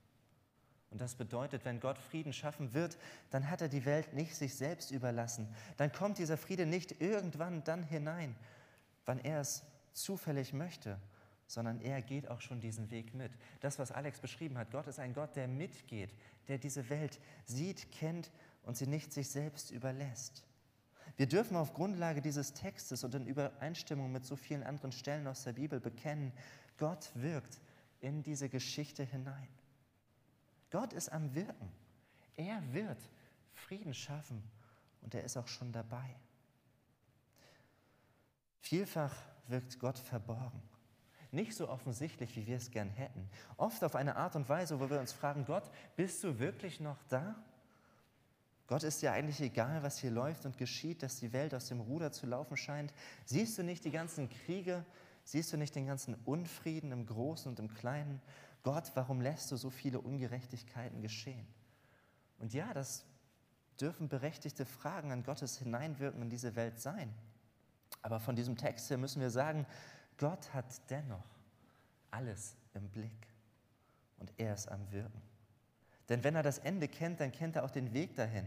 Und 0.91 1.01
das 1.01 1.17
bedeutet, 1.17 1.65
wenn 1.65 1.81
Gott 1.81 1.99
Frieden 1.99 2.33
schaffen 2.33 2.73
wird, 2.73 2.97
dann 3.31 3.51
hat 3.51 3.61
er 3.61 3.69
die 3.69 3.85
Welt 3.85 4.13
nicht 4.13 4.37
sich 4.37 4.55
selbst 4.55 4.93
überlassen. 4.93 5.53
Dann 5.77 5.91
kommt 5.91 6.19
dieser 6.19 6.37
Friede 6.37 6.67
nicht 6.67 7.01
irgendwann 7.01 7.65
dann 7.65 7.83
hinein, 7.83 8.37
wann 9.05 9.19
er 9.19 9.41
es 9.41 9.65
zufällig 9.95 10.53
möchte, 10.53 11.01
sondern 11.47 11.81
er 11.81 12.03
geht 12.03 12.29
auch 12.29 12.41
schon 12.41 12.61
diesen 12.61 12.91
Weg 12.91 13.15
mit. 13.15 13.33
Das, 13.61 13.79
was 13.79 13.93
Alex 13.93 14.21
beschrieben 14.21 14.59
hat, 14.59 14.71
Gott 14.71 14.87
ist 14.87 14.99
ein 14.99 15.15
Gott, 15.15 15.37
der 15.37 15.49
mitgeht, 15.49 16.15
der 16.49 16.59
diese 16.59 16.89
Welt 16.89 17.21
sieht, 17.45 17.91
kennt 17.93 18.31
und 18.63 18.77
sie 18.77 18.87
nicht 18.87 19.13
sich 19.13 19.29
selbst 19.29 19.71
überlässt. 19.71 20.45
Wir 21.17 21.27
dürfen 21.27 21.57
auf 21.57 21.75
Grundlage 21.75 22.21
dieses 22.21 22.55
Textes 22.55 23.05
und 23.05 23.15
in 23.15 23.27
Übereinstimmung 23.27 24.11
mit 24.11 24.25
so 24.25 24.37
vielen 24.37 24.65
anderen 24.65 24.91
Stellen 24.93 25.27
aus 25.27 25.45
der 25.45 25.53
Bibel 25.53 25.79
bekennen, 25.81 26.33
Gott 26.77 27.13
wirkt 27.15 27.61
in 28.01 28.23
diese 28.23 28.49
Geschichte 28.49 29.05
hinein. 29.05 29.49
Gott 30.71 30.93
ist 30.93 31.11
am 31.13 31.35
Wirken. 31.35 31.71
Er 32.37 32.61
wird 32.73 32.99
Frieden 33.53 33.95
schaffen 33.95 34.43
und 35.03 35.15
er 35.15 35.23
ist 35.23 35.37
auch 35.37 35.47
schon 35.47 35.71
dabei. 35.71 36.17
Vielfach 38.61 39.15
wirkt 39.49 39.79
Gott 39.79 39.99
verborgen. 39.99 40.63
Nicht 41.31 41.55
so 41.55 41.69
offensichtlich, 41.69 42.37
wie 42.37 42.47
wir 42.47 42.57
es 42.57 42.71
gern 42.71 42.91
hätten. 42.91 43.29
Oft 43.57 43.83
auf 43.83 43.97
eine 43.97 44.17
Art 44.17 44.37
und 44.37 44.49
Weise, 44.49 44.79
wo 44.79 44.89
wir 44.89 45.01
uns 45.01 45.13
fragen, 45.13 45.45
Gott, 45.45 45.69
bist 45.97 46.23
du 46.23 46.39
wirklich 46.39 46.79
noch 46.79 47.03
da? 47.09 47.35
Gott 48.67 48.83
ist 48.83 49.03
ja 49.03 49.13
eigentlich 49.13 49.41
egal, 49.41 49.83
was 49.83 49.99
hier 49.99 50.11
läuft 50.11 50.47
und 50.47 50.57
geschieht, 50.57 51.03
dass 51.03 51.19
die 51.19 51.33
Welt 51.33 51.53
aus 51.55 51.69
dem 51.69 51.81
Ruder 51.81 52.13
zu 52.13 52.27
laufen 52.27 52.57
scheint. 52.57 52.95
Siehst 53.25 53.59
du 53.59 53.63
nicht 53.63 53.85
die 53.85 53.91
ganzen 53.91 54.29
Kriege? 54.31 54.85
Siehst 55.25 55.53
du 55.53 55.57
nicht 55.57 55.75
den 55.75 55.87
ganzen 55.87 56.15
Unfrieden 56.25 56.93
im 56.93 57.05
Großen 57.05 57.51
und 57.51 57.59
im 57.59 57.73
Kleinen? 57.75 58.23
Gott, 58.63 58.93
warum 58.95 59.21
lässt 59.21 59.51
du 59.53 59.57
so 59.57 59.71
viele 59.71 60.01
Ungerechtigkeiten 60.01 61.03
geschehen? 61.03 61.47
Und 62.39 62.55
ja, 62.55 62.73
das 62.73 63.05
dürfen 63.81 64.09
berechtigte 64.09 64.65
Fragen 64.65 65.13
an 65.13 65.25
Gottes 65.25 65.59
Hineinwirken 65.59 66.23
in 66.23 66.31
diese 66.31 66.57
Welt 66.57 66.81
sein. 66.81 67.13
Aber 68.05 68.21
von 68.21 68.37
diesem 68.37 68.57
Text 68.59 68.91
her 68.91 68.99
müssen 68.99 69.23
wir 69.23 69.31
sagen, 69.31 69.65
Gott 70.19 70.53
hat 70.53 70.67
dennoch 70.91 71.25
alles 72.11 72.55
im 72.75 72.87
Blick 72.91 73.27
und 74.19 74.31
er 74.37 74.53
ist 74.53 74.71
am 74.71 74.93
Wirken. 74.93 75.23
Denn 76.11 76.23
wenn 76.23 76.37
er 76.37 76.43
das 76.43 76.59
Ende 76.59 76.87
kennt, 76.87 77.21
dann 77.21 77.33
kennt 77.33 77.57
er 77.57 77.65
auch 77.65 77.71
den 77.71 77.95
Weg 77.95 78.15
dahin. 78.15 78.47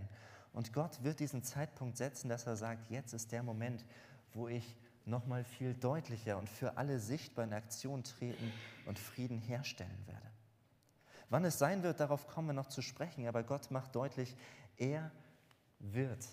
Und 0.54 0.74
Gott 0.74 1.04
wird 1.04 1.20
diesen 1.20 1.42
Zeitpunkt 1.42 1.98
setzen, 1.98 2.30
dass 2.30 2.46
er 2.46 2.56
sagt, 2.56 2.92
jetzt 2.92 3.14
ist 3.14 3.32
der 3.32 3.42
Moment, 3.42 3.84
wo 4.32 4.48
ich 4.48 4.78
nochmal 5.06 5.44
viel 5.44 5.74
deutlicher 5.74 6.38
und 6.38 6.50
für 6.50 6.78
alle 6.78 7.00
sichtbar 7.00 7.46
in 7.46 7.54
Aktion 7.54 8.04
treten 8.04 8.54
und 8.86 9.00
Frieden 9.00 9.40
herstellen 9.40 10.04
werde. 10.06 10.30
Wann 11.30 11.44
es 11.46 11.58
sein 11.58 11.82
wird, 11.82 12.00
darauf 12.00 12.28
kommen 12.28 12.50
wir 12.50 12.54
noch 12.54 12.70
zu 12.70 12.84
sprechen, 12.84 13.26
aber 13.28 13.42
Gott 13.42 13.72
macht 13.72 13.96
deutlich, 13.96 14.38
er 14.78 15.10
wird 15.80 16.28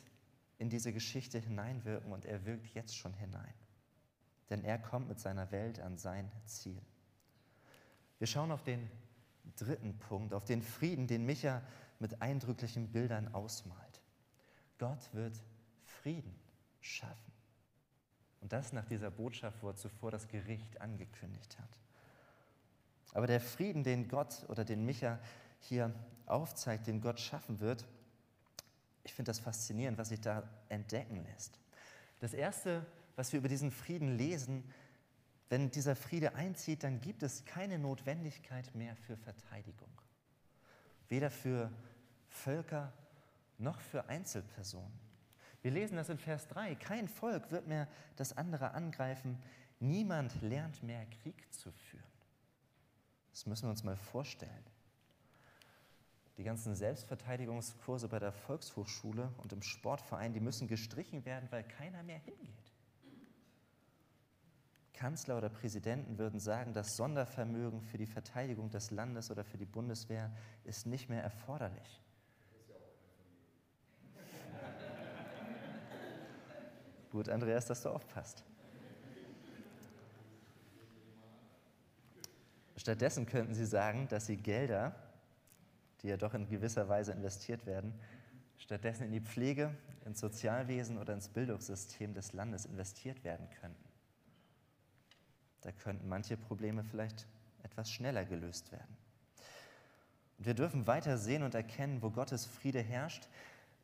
in 0.59 0.71
diese 0.71 0.93
Geschichte 0.93 1.39
hineinwirken 1.39 2.13
und 2.13 2.25
er 2.25 2.45
wirkt 2.45 2.67
jetzt 2.75 2.97
schon 2.97 3.15
hinein. 3.15 3.55
Denn 4.51 4.63
er 4.65 4.79
kommt 4.79 5.09
mit 5.09 5.19
seiner 5.19 5.51
Welt 5.51 5.81
an 5.81 5.97
sein 5.97 6.31
Ziel. 6.45 6.81
Wir 8.19 8.27
schauen 8.27 8.53
auf 8.53 8.63
den 8.63 8.91
dritten 9.57 9.99
Punkt, 9.99 10.33
auf 10.35 10.45
den 10.45 10.63
Frieden, 10.63 11.07
den 11.07 11.27
Micha 11.27 11.63
mit 11.99 12.23
eindrücklichen 12.23 12.93
Bildern 12.93 13.35
ausmalt. 13.35 14.01
Gott 14.79 15.13
wird 15.13 15.43
Frieden 15.85 16.35
schaffen. 16.81 17.33
Und 18.41 18.53
das 18.53 18.73
nach 18.73 18.85
dieser 18.85 19.11
Botschaft, 19.11 19.63
wo 19.63 19.69
er 19.69 19.77
zuvor 19.77 20.11
das 20.11 20.29
Gericht 20.29 20.81
angekündigt 20.81 21.59
hat. 21.59 21.81
Aber 23.15 23.27
der 23.27 23.41
Frieden, 23.41 23.85
den 23.85 24.09
Gott 24.09 24.45
oder 24.49 24.65
den 24.65 24.85
Micha 24.85 25.19
hier 25.61 25.95
aufzeigt, 26.27 26.87
den 26.87 27.01
Gott 27.01 27.21
schaffen 27.21 27.61
wird, 27.61 27.87
ich 29.05 29.15
finde 29.15 29.31
das 29.31 29.39
faszinierend, 29.39 29.99
was 29.99 30.09
sich 30.09 30.21
da 30.21 30.49
entdecken 30.69 31.23
lässt. 31.25 31.61
Das 32.21 32.35
Erste, 32.35 32.85
was 33.17 33.33
wir 33.33 33.39
über 33.39 33.49
diesen 33.49 33.71
Frieden 33.71 34.17
lesen, 34.17 34.65
wenn 35.51 35.71
dieser 35.71 35.95
Friede 35.95 36.35
einzieht, 36.35 36.83
dann 36.83 37.01
gibt 37.01 37.23
es 37.23 37.45
keine 37.45 37.79
Notwendigkeit 37.79 38.75
mehr 38.75 38.97
für 38.97 39.17
Verteidigung. 39.17 39.91
Weder 41.09 41.31
für 41.31 41.71
Völker 42.29 42.93
noch 43.59 43.81
für 43.81 44.09
Einzelpersonen. 44.09 44.99
Wir 45.63 45.71
lesen 45.71 45.97
das 45.97 46.09
in 46.09 46.19
Vers 46.19 46.49
3. 46.49 46.75
Kein 46.75 47.09
Volk 47.09 47.51
wird 47.51 47.69
mehr 47.69 47.89
das 48.17 48.37
andere 48.37 48.73
angreifen. 48.73 49.41
Niemand 49.81 50.41
lernt 50.43 50.83
mehr 50.83 51.07
Krieg 51.07 51.53
zu 51.53 51.71
führen. 51.71 52.03
Das 53.31 53.47
müssen 53.47 53.65
wir 53.65 53.71
uns 53.71 53.85
mal 53.85 53.97
vorstellen. 53.97 54.65
Die 56.37 56.45
ganzen 56.45 56.75
Selbstverteidigungskurse 56.75 58.09
bei 58.09 58.19
der 58.19 58.33
Volkshochschule 58.33 59.33
und 59.39 59.53
im 59.53 59.63
Sportverein, 59.63 60.33
die 60.33 60.41
müssen 60.41 60.67
gestrichen 60.67 61.25
werden, 61.25 61.49
weil 61.51 61.63
keiner 61.63 62.03
mehr 62.03 62.19
hingeht. 62.19 62.75
Kanzler 64.95 65.39
oder 65.39 65.49
Präsidenten 65.49 66.19
würden 66.19 66.41
sagen, 66.41 66.73
das 66.73 66.97
Sondervermögen 66.97 67.83
für 67.83 67.99
die 67.99 68.07
Verteidigung 68.07 68.71
des 68.71 68.91
Landes 68.91 69.31
oder 69.31 69.45
für 69.45 69.59
die 69.59 69.67
Bundeswehr 69.67 70.33
ist 70.65 70.87
nicht 70.87 71.09
mehr 71.09 71.23
erforderlich. 71.23 72.03
Gut, 77.11 77.29
Andreas, 77.29 77.67
dass 77.67 77.83
du 77.83 77.91
aufpasst. 77.91 78.43
Stattdessen 82.77 83.27
könnten 83.27 83.55
Sie 83.55 83.67
sagen, 83.67 84.09
dass 84.09 84.27
Sie 84.27 84.37
Gelder, 84.37 84.97
die 86.05 86.09
ja 86.09 86.19
doch 86.19 86.35
in 86.35 86.47
gewisser 86.47 86.89
Weise 86.89 87.13
investiert 87.13 87.65
werden, 87.65 87.99
stattdessen 88.59 89.05
in 89.05 89.13
die 89.13 89.23
Pflege, 89.23 89.75
ins 90.05 90.21
Sozialwesen 90.21 90.99
oder 90.99 91.15
ins 91.15 91.31
Bildungssystem 91.31 92.13
des 92.13 92.35
Landes 92.35 92.67
investiert 92.67 93.25
werden 93.25 93.49
könnten. 93.61 93.89
Da 95.63 95.73
könnten 95.73 96.07
manche 96.07 96.37
Probleme 96.37 96.85
vielleicht 96.85 97.27
etwas 97.63 97.91
schneller 97.91 98.27
gelöst 98.27 98.71
werden. 98.71 98.97
Und 100.37 100.45
wir 100.45 100.53
dürfen 100.53 100.87
weiter 100.87 101.17
sehen 101.17 101.43
und 101.43 101.55
erkennen, 101.55 102.03
wo 102.03 102.11
Gottes 102.11 102.45
Friede 102.45 102.83
herrscht, 102.83 103.27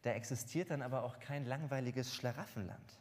da 0.02 0.10
existiert 0.10 0.70
dann 0.70 0.82
aber 0.82 1.04
auch 1.04 1.20
kein 1.20 1.46
langweiliges 1.46 2.14
Schlaraffenland. 2.14 2.98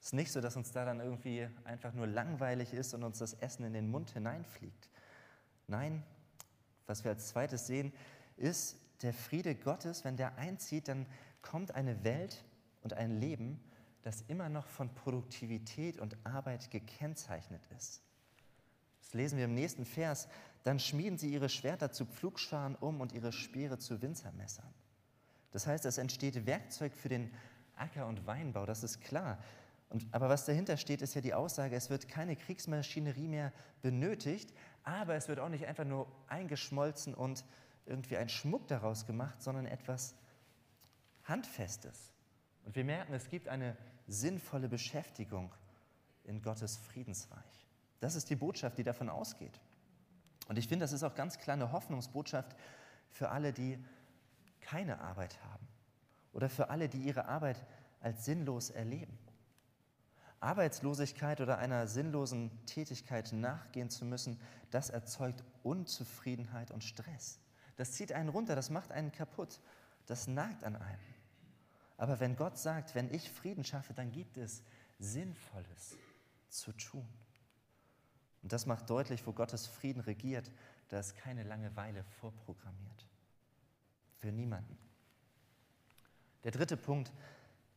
Es 0.00 0.06
ist 0.06 0.12
nicht 0.14 0.32
so, 0.32 0.40
dass 0.40 0.56
uns 0.56 0.72
da 0.72 0.86
dann 0.86 1.00
irgendwie 1.00 1.46
einfach 1.64 1.92
nur 1.92 2.06
langweilig 2.06 2.72
ist 2.72 2.94
und 2.94 3.04
uns 3.04 3.18
das 3.18 3.34
Essen 3.34 3.66
in 3.66 3.74
den 3.74 3.90
Mund 3.90 4.10
hineinfliegt. 4.10 4.88
Nein, 5.68 6.02
was 6.86 7.04
wir 7.04 7.10
als 7.10 7.28
zweites 7.28 7.66
sehen, 7.66 7.92
ist 8.36 8.76
der 9.02 9.12
Friede 9.12 9.54
Gottes, 9.54 10.04
wenn 10.04 10.16
der 10.16 10.36
einzieht, 10.38 10.88
dann 10.88 11.06
kommt 11.42 11.74
eine 11.74 12.04
Welt 12.04 12.44
und 12.82 12.94
ein 12.94 13.20
Leben, 13.20 13.60
das 14.02 14.22
immer 14.22 14.48
noch 14.48 14.66
von 14.66 14.92
Produktivität 14.94 15.98
und 15.98 16.16
Arbeit 16.24 16.70
gekennzeichnet 16.70 17.62
ist. 17.76 18.02
Das 19.00 19.14
lesen 19.14 19.38
wir 19.38 19.44
im 19.44 19.54
nächsten 19.54 19.84
Vers. 19.84 20.28
Dann 20.64 20.78
schmieden 20.78 21.18
sie 21.18 21.32
ihre 21.32 21.48
Schwerter 21.48 21.92
zu 21.92 22.06
Pflugscharen 22.06 22.76
um 22.76 23.00
und 23.00 23.12
ihre 23.12 23.32
Speere 23.32 23.78
zu 23.78 24.00
Winzermessern. 24.02 24.72
Das 25.50 25.66
heißt, 25.66 25.84
es 25.84 25.98
entsteht 25.98 26.46
Werkzeug 26.46 26.94
für 26.94 27.08
den 27.08 27.30
Acker- 27.76 28.06
und 28.06 28.26
Weinbau, 28.26 28.66
das 28.66 28.82
ist 28.82 29.00
klar. 29.00 29.38
Und, 29.90 30.06
aber 30.12 30.28
was 30.28 30.46
dahinter 30.46 30.78
steht, 30.78 31.02
ist 31.02 31.14
ja 31.14 31.20
die 31.20 31.34
Aussage, 31.34 31.76
es 31.76 31.90
wird 31.90 32.08
keine 32.08 32.36
Kriegsmaschinerie 32.36 33.28
mehr 33.28 33.52
benötigt, 33.82 34.54
aber 34.84 35.14
es 35.16 35.28
wird 35.28 35.38
auch 35.38 35.50
nicht 35.50 35.66
einfach 35.66 35.84
nur 35.84 36.06
eingeschmolzen 36.28 37.14
und 37.14 37.44
irgendwie 37.86 38.16
ein 38.16 38.28
Schmuck 38.28 38.68
daraus 38.68 39.06
gemacht, 39.06 39.42
sondern 39.42 39.66
etwas 39.66 40.14
Handfestes. 41.24 42.12
Und 42.64 42.76
wir 42.76 42.84
merken, 42.84 43.12
es 43.14 43.28
gibt 43.28 43.48
eine 43.48 43.76
sinnvolle 44.06 44.68
Beschäftigung 44.68 45.52
in 46.24 46.42
Gottes 46.42 46.76
Friedensreich. 46.76 47.66
Das 48.00 48.14
ist 48.14 48.30
die 48.30 48.36
Botschaft, 48.36 48.78
die 48.78 48.84
davon 48.84 49.08
ausgeht. 49.08 49.60
Und 50.48 50.58
ich 50.58 50.68
finde, 50.68 50.84
das 50.84 50.92
ist 50.92 51.02
auch 51.02 51.14
ganz 51.14 51.38
klar 51.38 51.54
eine 51.54 51.72
Hoffnungsbotschaft 51.72 52.56
für 53.10 53.30
alle, 53.30 53.52
die 53.52 53.78
keine 54.60 55.00
Arbeit 55.00 55.38
haben 55.44 55.66
oder 56.32 56.48
für 56.48 56.70
alle, 56.70 56.88
die 56.88 56.98
ihre 56.98 57.26
Arbeit 57.26 57.64
als 58.00 58.24
sinnlos 58.24 58.70
erleben. 58.70 59.18
Arbeitslosigkeit 60.40 61.40
oder 61.40 61.58
einer 61.58 61.86
sinnlosen 61.86 62.50
Tätigkeit 62.66 63.32
nachgehen 63.32 63.90
zu 63.90 64.04
müssen, 64.04 64.40
das 64.70 64.90
erzeugt 64.90 65.44
Unzufriedenheit 65.62 66.72
und 66.72 66.82
Stress. 66.82 67.38
Das 67.76 67.92
zieht 67.92 68.12
einen 68.12 68.28
runter, 68.28 68.54
das 68.54 68.70
macht 68.70 68.92
einen 68.92 69.12
kaputt, 69.12 69.60
das 70.06 70.26
nagt 70.26 70.64
an 70.64 70.76
einem. 70.76 71.14
Aber 71.96 72.20
wenn 72.20 72.36
Gott 72.36 72.58
sagt, 72.58 72.94
wenn 72.94 73.12
ich 73.12 73.30
Frieden 73.30 73.64
schaffe, 73.64 73.94
dann 73.94 74.10
gibt 74.10 74.36
es 74.36 74.62
Sinnvolles 74.98 75.96
zu 76.48 76.72
tun. 76.72 77.08
Und 78.42 78.52
das 78.52 78.66
macht 78.66 78.90
deutlich, 78.90 79.26
wo 79.26 79.32
Gottes 79.32 79.66
Frieden 79.66 80.00
regiert, 80.00 80.50
da 80.88 80.98
ist 80.98 81.16
keine 81.16 81.44
Langeweile 81.44 82.04
vorprogrammiert. 82.20 83.06
Für 84.18 84.32
niemanden. 84.32 84.76
Der 86.44 86.50
dritte 86.50 86.76
Punkt 86.76 87.12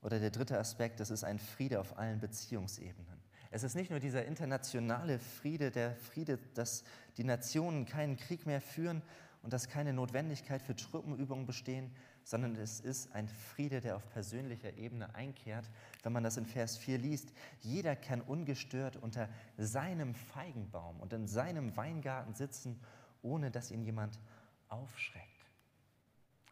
oder 0.01 0.19
der 0.19 0.31
dritte 0.31 0.57
Aspekt, 0.59 0.99
das 0.99 1.11
ist 1.11 1.23
ein 1.23 1.39
Friede 1.39 1.79
auf 1.79 1.97
allen 1.97 2.19
Beziehungsebenen. 2.19 3.23
Es 3.51 3.63
ist 3.63 3.75
nicht 3.75 3.89
nur 3.89 3.99
dieser 3.99 4.25
internationale 4.25 5.19
Friede, 5.19 5.71
der 5.71 5.95
Friede, 5.95 6.39
dass 6.55 6.83
die 7.17 7.23
Nationen 7.23 7.85
keinen 7.85 8.17
Krieg 8.17 8.45
mehr 8.45 8.59
führen 8.59 9.01
und 9.45 9.53
dass 9.53 9.67
keine 9.67 9.93
Notwendigkeit 9.93 10.59
für 10.63 10.75
Truppenübungen 10.75 11.45
bestehen, 11.45 11.91
sondern 12.23 12.55
es 12.55 12.79
ist 12.79 13.13
ein 13.13 13.27
Friede, 13.27 13.79
der 13.79 13.95
auf 13.95 14.09
persönlicher 14.09 14.75
Ebene 14.75 15.13
einkehrt. 15.13 15.69
Wenn 16.01 16.13
man 16.13 16.23
das 16.23 16.37
in 16.37 16.47
Vers 16.47 16.77
4 16.77 16.97
liest, 16.97 17.31
jeder 17.61 17.95
kann 17.95 18.21
ungestört 18.21 18.97
unter 18.97 19.29
seinem 19.55 20.15
Feigenbaum 20.15 20.99
und 20.99 21.13
in 21.13 21.27
seinem 21.27 21.77
Weingarten 21.77 22.33
sitzen, 22.33 22.79
ohne 23.21 23.51
dass 23.51 23.69
ihn 23.69 23.83
jemand 23.83 24.19
aufschreckt. 24.67 25.51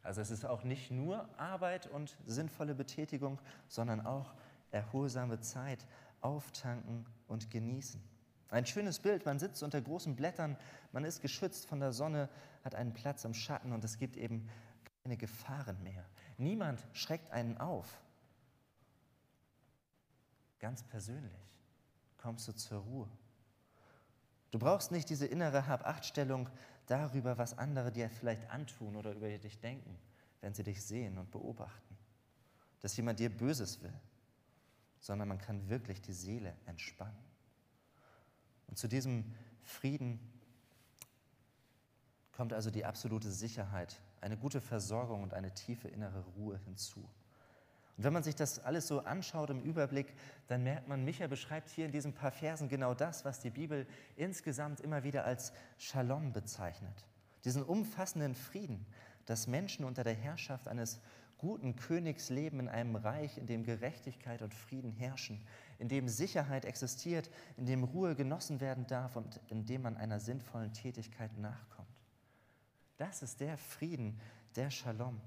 Also 0.03 0.21
es 0.21 0.29
ist 0.29 0.45
auch 0.45 0.63
nicht 0.63 0.91
nur 0.91 1.27
Arbeit 1.39 1.87
und 1.87 2.15
sinnvolle 2.27 2.75
Betätigung, 2.75 3.39
sondern 3.69 4.05
auch 4.05 4.35
erholsame 4.69 5.39
Zeit, 5.39 5.87
auftanken 6.21 7.07
und 7.27 7.49
genießen. 7.49 8.12
Ein 8.49 8.65
schönes 8.65 8.99
Bild, 8.99 9.25
man 9.25 9.39
sitzt 9.39 9.63
unter 9.63 9.81
großen 9.81 10.15
Blättern, 10.15 10.57
man 10.91 11.05
ist 11.05 11.21
geschützt 11.21 11.65
von 11.65 11.79
der 11.79 11.91
Sonne, 11.91 12.29
hat 12.63 12.75
einen 12.75 12.93
Platz 12.93 13.25
im 13.25 13.33
Schatten 13.33 13.71
und 13.71 13.83
es 13.83 13.97
gibt 13.97 14.15
eben 14.15 14.47
keine 15.03 15.17
Gefahren 15.17 15.81
mehr. 15.83 16.05
Niemand 16.37 16.85
schreckt 16.93 17.31
einen 17.31 17.57
auf. 17.57 18.01
Ganz 20.59 20.83
persönlich 20.83 21.51
kommst 22.17 22.47
du 22.47 22.53
zur 22.53 22.79
Ruhe. 22.79 23.09
Du 24.51 24.59
brauchst 24.59 24.91
nicht 24.91 25.09
diese 25.09 25.25
innere 25.25 25.67
Habachtstellung 25.67 26.47
darüber, 26.85 27.37
was 27.37 27.57
andere 27.57 27.91
dir 27.91 28.09
vielleicht 28.09 28.49
antun 28.49 28.95
oder 28.95 29.13
über 29.13 29.29
dich 29.37 29.59
denken, 29.59 29.97
wenn 30.41 30.53
sie 30.53 30.63
dich 30.63 30.83
sehen 30.85 31.17
und 31.17 31.31
beobachten. 31.31 31.97
Dass 32.81 32.95
jemand 32.95 33.19
dir 33.19 33.29
Böses 33.29 33.81
will, 33.81 33.93
sondern 34.99 35.27
man 35.27 35.37
kann 35.37 35.69
wirklich 35.69 36.01
die 36.01 36.13
Seele 36.13 36.55
entspannen. 36.65 37.32
Und 38.73 38.77
zu 38.77 38.87
diesem 38.87 39.23
Frieden 39.61 40.19
kommt 42.31 42.53
also 42.53 42.71
die 42.71 42.85
absolute 42.85 43.29
Sicherheit, 43.29 44.01
eine 44.19 44.35
gute 44.35 44.61
Versorgung 44.61 45.21
und 45.21 45.35
eine 45.35 45.53
tiefe 45.53 45.89
innere 45.89 46.25
Ruhe 46.35 46.57
hinzu. 46.65 47.01
Und 47.01 48.03
wenn 48.03 48.13
man 48.13 48.23
sich 48.23 48.33
das 48.33 48.57
alles 48.57 48.87
so 48.87 49.01
anschaut 49.01 49.51
im 49.51 49.61
Überblick, 49.61 50.15
dann 50.47 50.63
merkt 50.63 50.87
man, 50.87 51.05
Micha 51.05 51.27
beschreibt 51.27 51.69
hier 51.69 51.85
in 51.85 51.91
diesen 51.91 52.13
paar 52.13 52.31
Versen 52.31 52.67
genau 52.67 52.95
das, 52.95 53.23
was 53.25 53.39
die 53.39 53.51
Bibel 53.51 53.85
insgesamt 54.15 54.79
immer 54.79 55.03
wieder 55.03 55.23
als 55.23 55.53
Shalom 55.77 56.33
bezeichnet. 56.33 57.05
Diesen 57.45 57.61
umfassenden 57.61 58.33
Frieden, 58.33 58.87
dass 59.27 59.45
Menschen 59.45 59.85
unter 59.85 60.03
der 60.03 60.15
Herrschaft 60.15 60.67
eines 60.67 60.99
guten 61.43 61.75
Königs 61.75 62.29
leben 62.29 62.61
in 62.61 62.69
einem 62.69 62.95
Reich, 62.95 63.37
in 63.37 63.47
dem 63.47 63.65
Gerechtigkeit 63.65 64.41
und 64.41 64.53
Frieden 64.53 64.93
herrschen, 64.93 65.45
in 65.77 65.89
dem 65.89 66.07
Sicherheit 66.07 66.63
existiert, 66.63 67.29
in 67.57 67.65
dem 67.65 67.83
Ruhe 67.83 68.15
genossen 68.15 68.61
werden 68.61 68.87
darf 68.87 69.17
und 69.17 69.41
in 69.49 69.65
dem 69.65 69.81
man 69.81 69.97
einer 69.97 70.21
sinnvollen 70.21 70.71
Tätigkeit 70.71 71.37
nachkommt. 71.37 71.89
Das 72.95 73.21
ist 73.21 73.41
der 73.41 73.57
Frieden, 73.57 74.21
der 74.55 74.69
Shalom, 74.69 75.19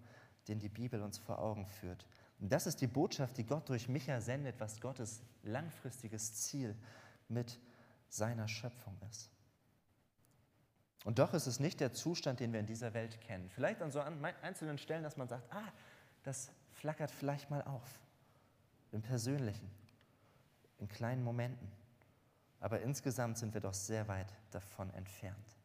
den 0.48 0.58
die 0.58 0.70
Bibel 0.70 1.02
uns 1.02 1.18
vor 1.18 1.38
Augen 1.38 1.66
führt. 1.66 2.06
Und 2.40 2.50
das 2.50 2.66
ist 2.66 2.80
die 2.80 2.86
Botschaft, 2.86 3.36
die 3.36 3.44
Gott 3.44 3.68
durch 3.68 3.86
Micha 3.86 4.22
sendet, 4.22 4.58
was 4.58 4.80
Gottes 4.80 5.20
langfristiges 5.42 6.32
Ziel 6.32 6.74
mit 7.28 7.60
seiner 8.08 8.48
Schöpfung 8.48 8.96
ist. 9.10 9.30
Und 11.04 11.18
doch 11.18 11.34
ist 11.34 11.46
es 11.46 11.60
nicht 11.60 11.80
der 11.80 11.92
Zustand, 11.92 12.40
den 12.40 12.54
wir 12.54 12.60
in 12.60 12.66
dieser 12.66 12.94
Welt 12.94 13.20
kennen. 13.20 13.50
Vielleicht 13.50 13.82
an 13.82 13.90
so 13.90 14.00
einzelnen 14.00 14.78
Stellen, 14.78 15.02
dass 15.02 15.18
man 15.18 15.28
sagt, 15.28 15.52
ah, 15.52 15.72
das 16.26 16.50
flackert 16.72 17.12
vielleicht 17.12 17.50
mal 17.50 17.62
auf. 17.62 17.88
Im 18.90 19.00
Persönlichen, 19.00 19.70
in 20.78 20.88
kleinen 20.88 21.22
Momenten. 21.22 21.70
Aber 22.60 22.80
insgesamt 22.80 23.38
sind 23.38 23.54
wir 23.54 23.60
doch 23.60 23.74
sehr 23.74 24.08
weit 24.08 24.32
davon 24.50 24.92
entfernt. 24.94 25.56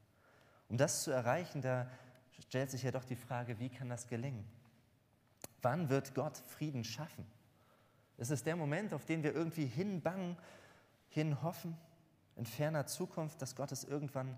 Um 0.70 0.78
das 0.78 1.04
zu 1.04 1.12
erreichen, 1.12 1.62
da 1.62 1.90
stellt 2.40 2.70
sich 2.70 2.84
ja 2.84 2.92
doch 2.92 3.04
die 3.04 3.16
Frage, 3.16 3.60
wie 3.60 3.70
kann 3.70 3.90
das 3.90 4.08
gelingen? 4.08 4.46
Wann 5.64 5.90
wird 5.90 6.14
Gott 6.14 6.38
Frieden 6.38 6.84
schaffen? 6.84 7.26
Ist 8.18 8.30
es 8.30 8.44
der 8.44 8.56
Moment, 8.56 8.94
auf 8.94 9.06
den 9.06 9.24
wir 9.24 9.34
irgendwie 9.34 9.66
hinbangen, 9.66 10.38
hinhoffen, 11.10 11.76
in 12.36 12.46
ferner 12.46 12.86
Zukunft, 12.86 13.42
dass 13.42 13.56
Gott 13.56 13.72
es 13.72 13.84
irgendwann 13.84 14.38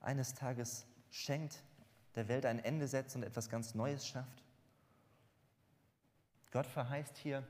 eines 0.00 0.34
Tages 0.34 0.86
schenkt, 1.10 1.62
der 2.14 2.28
Welt 2.28 2.46
ein 2.46 2.60
Ende 2.60 2.86
setzt 2.86 3.16
und 3.16 3.24
etwas 3.24 3.48
ganz 3.48 3.74
Neues 3.74 4.06
schafft? 4.06 4.43
Gott 6.54 6.66
verheißt 6.68 7.16
hier, 7.16 7.42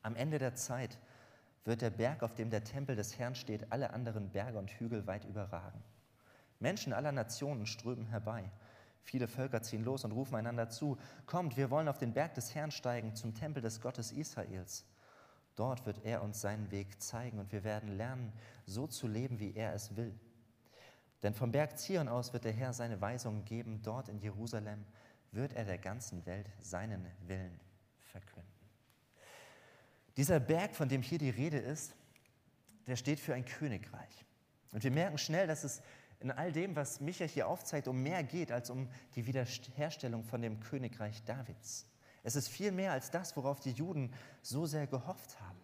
am 0.00 0.16
Ende 0.16 0.38
der 0.38 0.54
Zeit 0.54 0.98
wird 1.66 1.82
der 1.82 1.90
Berg, 1.90 2.22
auf 2.22 2.34
dem 2.34 2.48
der 2.48 2.64
Tempel 2.64 2.96
des 2.96 3.18
Herrn 3.18 3.34
steht, 3.34 3.70
alle 3.70 3.92
anderen 3.92 4.30
Berge 4.30 4.58
und 4.58 4.70
Hügel 4.70 5.06
weit 5.06 5.26
überragen. 5.26 5.84
Menschen 6.58 6.94
aller 6.94 7.12
Nationen 7.12 7.66
strömen 7.66 8.06
herbei. 8.06 8.50
Viele 9.02 9.28
Völker 9.28 9.60
ziehen 9.60 9.84
los 9.84 10.06
und 10.06 10.12
rufen 10.12 10.36
einander 10.36 10.70
zu, 10.70 10.96
kommt, 11.26 11.58
wir 11.58 11.70
wollen 11.70 11.88
auf 11.88 11.98
den 11.98 12.14
Berg 12.14 12.32
des 12.32 12.54
Herrn 12.54 12.70
steigen, 12.70 13.14
zum 13.14 13.34
Tempel 13.34 13.62
des 13.62 13.82
Gottes 13.82 14.10
Israels. 14.10 14.86
Dort 15.54 15.84
wird 15.84 16.02
er 16.02 16.22
uns 16.22 16.40
seinen 16.40 16.70
Weg 16.70 17.02
zeigen 17.02 17.38
und 17.38 17.52
wir 17.52 17.62
werden 17.62 17.94
lernen, 17.98 18.32
so 18.64 18.86
zu 18.86 19.06
leben, 19.06 19.38
wie 19.38 19.54
er 19.54 19.74
es 19.74 19.94
will. 19.96 20.18
Denn 21.22 21.34
vom 21.34 21.52
Berg 21.52 21.78
Zion 21.78 22.08
aus 22.08 22.32
wird 22.32 22.44
der 22.44 22.52
Herr 22.52 22.72
seine 22.72 23.02
Weisungen 23.02 23.44
geben, 23.44 23.82
dort 23.82 24.08
in 24.08 24.18
Jerusalem 24.18 24.86
wird 25.30 25.52
er 25.52 25.66
der 25.66 25.76
ganzen 25.76 26.24
Welt 26.24 26.48
seinen 26.62 27.06
Willen 27.26 27.65
verkünden. 28.20 28.50
Dieser 30.16 30.40
Berg, 30.40 30.74
von 30.74 30.88
dem 30.88 31.02
hier 31.02 31.18
die 31.18 31.30
Rede 31.30 31.58
ist, 31.58 31.94
der 32.86 32.96
steht 32.96 33.20
für 33.20 33.34
ein 33.34 33.44
Königreich. 33.44 34.24
Und 34.72 34.82
wir 34.82 34.90
merken 34.90 35.18
schnell, 35.18 35.46
dass 35.46 35.64
es 35.64 35.82
in 36.20 36.30
all 36.30 36.52
dem, 36.52 36.74
was 36.74 37.00
Micha 37.00 37.26
hier 37.26 37.48
aufzeigt, 37.48 37.88
um 37.88 38.02
mehr 38.02 38.22
geht 38.22 38.50
als 38.50 38.70
um 38.70 38.88
die 39.14 39.26
Wiederherstellung 39.26 40.24
von 40.24 40.40
dem 40.40 40.60
Königreich 40.60 41.22
Davids. 41.24 41.86
Es 42.22 42.36
ist 42.36 42.48
viel 42.48 42.72
mehr 42.72 42.92
als 42.92 43.10
das, 43.10 43.36
worauf 43.36 43.60
die 43.60 43.72
Juden 43.72 44.12
so 44.40 44.66
sehr 44.66 44.86
gehofft 44.86 45.38
haben. 45.40 45.60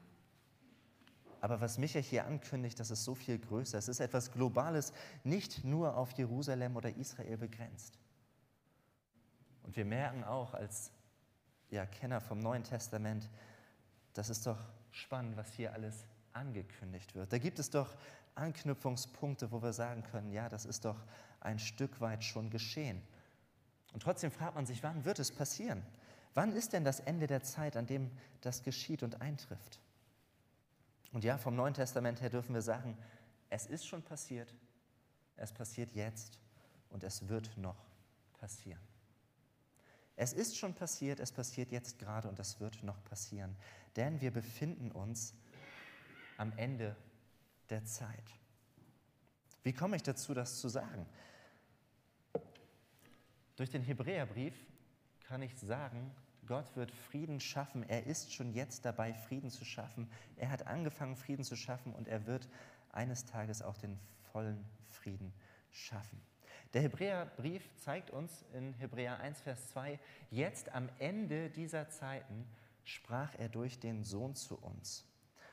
Aber 1.40 1.60
was 1.60 1.78
Micha 1.78 1.98
hier 1.98 2.26
ankündigt, 2.26 2.78
das 2.78 2.90
ist 2.90 3.02
so 3.02 3.14
viel 3.14 3.38
größer. 3.38 3.78
Es 3.78 3.88
ist 3.88 3.98
etwas 3.98 4.30
Globales, 4.30 4.92
nicht 5.24 5.64
nur 5.64 5.96
auf 5.96 6.12
Jerusalem 6.12 6.76
oder 6.76 6.94
Israel 6.94 7.36
begrenzt. 7.38 7.98
Und 9.62 9.76
wir 9.76 9.84
merken 9.84 10.22
auch 10.22 10.54
als 10.54 10.91
ja, 11.72 11.86
Kenner 11.86 12.20
vom 12.20 12.38
Neuen 12.38 12.64
Testament, 12.64 13.28
das 14.12 14.28
ist 14.28 14.46
doch 14.46 14.58
spannend, 14.90 15.36
was 15.36 15.50
hier 15.54 15.72
alles 15.72 16.04
angekündigt 16.34 17.14
wird. 17.14 17.32
Da 17.32 17.38
gibt 17.38 17.58
es 17.58 17.70
doch 17.70 17.96
Anknüpfungspunkte, 18.34 19.50
wo 19.50 19.62
wir 19.62 19.72
sagen 19.72 20.02
können, 20.02 20.30
ja, 20.32 20.48
das 20.48 20.66
ist 20.66 20.84
doch 20.84 21.02
ein 21.40 21.58
Stück 21.58 22.00
weit 22.00 22.24
schon 22.24 22.50
geschehen. 22.50 23.02
Und 23.92 24.02
trotzdem 24.02 24.30
fragt 24.30 24.54
man 24.54 24.66
sich, 24.66 24.82
wann 24.82 25.04
wird 25.04 25.18
es 25.18 25.32
passieren? 25.32 25.82
Wann 26.34 26.52
ist 26.52 26.72
denn 26.72 26.84
das 26.84 27.00
Ende 27.00 27.26
der 27.26 27.42
Zeit, 27.42 27.76
an 27.76 27.86
dem 27.86 28.10
das 28.42 28.62
geschieht 28.62 29.02
und 29.02 29.20
eintrifft? 29.20 29.80
Und 31.12 31.24
ja, 31.24 31.36
vom 31.38 31.56
Neuen 31.56 31.74
Testament 31.74 32.20
her 32.20 32.30
dürfen 32.30 32.54
wir 32.54 32.62
sagen, 32.62 32.96
es 33.50 33.66
ist 33.66 33.86
schon 33.86 34.02
passiert, 34.02 34.54
es 35.36 35.52
passiert 35.52 35.92
jetzt 35.92 36.38
und 36.90 37.02
es 37.02 37.28
wird 37.28 37.56
noch 37.56 37.76
passieren. 38.38 38.91
Es 40.16 40.32
ist 40.32 40.56
schon 40.56 40.74
passiert, 40.74 41.20
es 41.20 41.32
passiert 41.32 41.70
jetzt 41.70 41.98
gerade 41.98 42.28
und 42.28 42.38
es 42.38 42.60
wird 42.60 42.82
noch 42.82 43.02
passieren, 43.04 43.56
denn 43.96 44.20
wir 44.20 44.30
befinden 44.30 44.92
uns 44.92 45.34
am 46.36 46.52
Ende 46.56 46.96
der 47.70 47.84
Zeit. 47.84 48.38
Wie 49.62 49.72
komme 49.72 49.96
ich 49.96 50.02
dazu, 50.02 50.34
das 50.34 50.58
zu 50.60 50.68
sagen? 50.68 51.06
Durch 53.56 53.70
den 53.70 53.82
Hebräerbrief 53.82 54.54
kann 55.20 55.42
ich 55.42 55.56
sagen, 55.58 56.10
Gott 56.46 56.74
wird 56.74 56.90
Frieden 56.90 57.40
schaffen. 57.40 57.88
Er 57.88 58.06
ist 58.06 58.32
schon 58.32 58.52
jetzt 58.52 58.84
dabei, 58.84 59.14
Frieden 59.14 59.50
zu 59.50 59.64
schaffen. 59.64 60.10
Er 60.36 60.50
hat 60.50 60.66
angefangen, 60.66 61.16
Frieden 61.16 61.44
zu 61.44 61.56
schaffen 61.56 61.92
und 61.92 62.08
er 62.08 62.26
wird 62.26 62.48
eines 62.90 63.24
Tages 63.24 63.62
auch 63.62 63.76
den 63.76 63.98
vollen 64.32 64.64
Frieden 64.88 65.32
schaffen. 65.70 66.20
Der 66.74 66.82
Hebräerbrief 66.82 67.68
zeigt 67.76 68.10
uns 68.10 68.44
in 68.54 68.72
Hebräer 68.74 69.20
1, 69.20 69.42
Vers 69.42 69.68
2, 69.68 69.98
jetzt 70.30 70.72
am 70.72 70.88
Ende 70.98 71.50
dieser 71.50 71.90
Zeiten 71.90 72.46
sprach 72.84 73.34
er 73.38 73.50
durch 73.50 73.78
den 73.78 74.04
Sohn 74.04 74.34
zu 74.34 74.56
uns. 74.56 75.04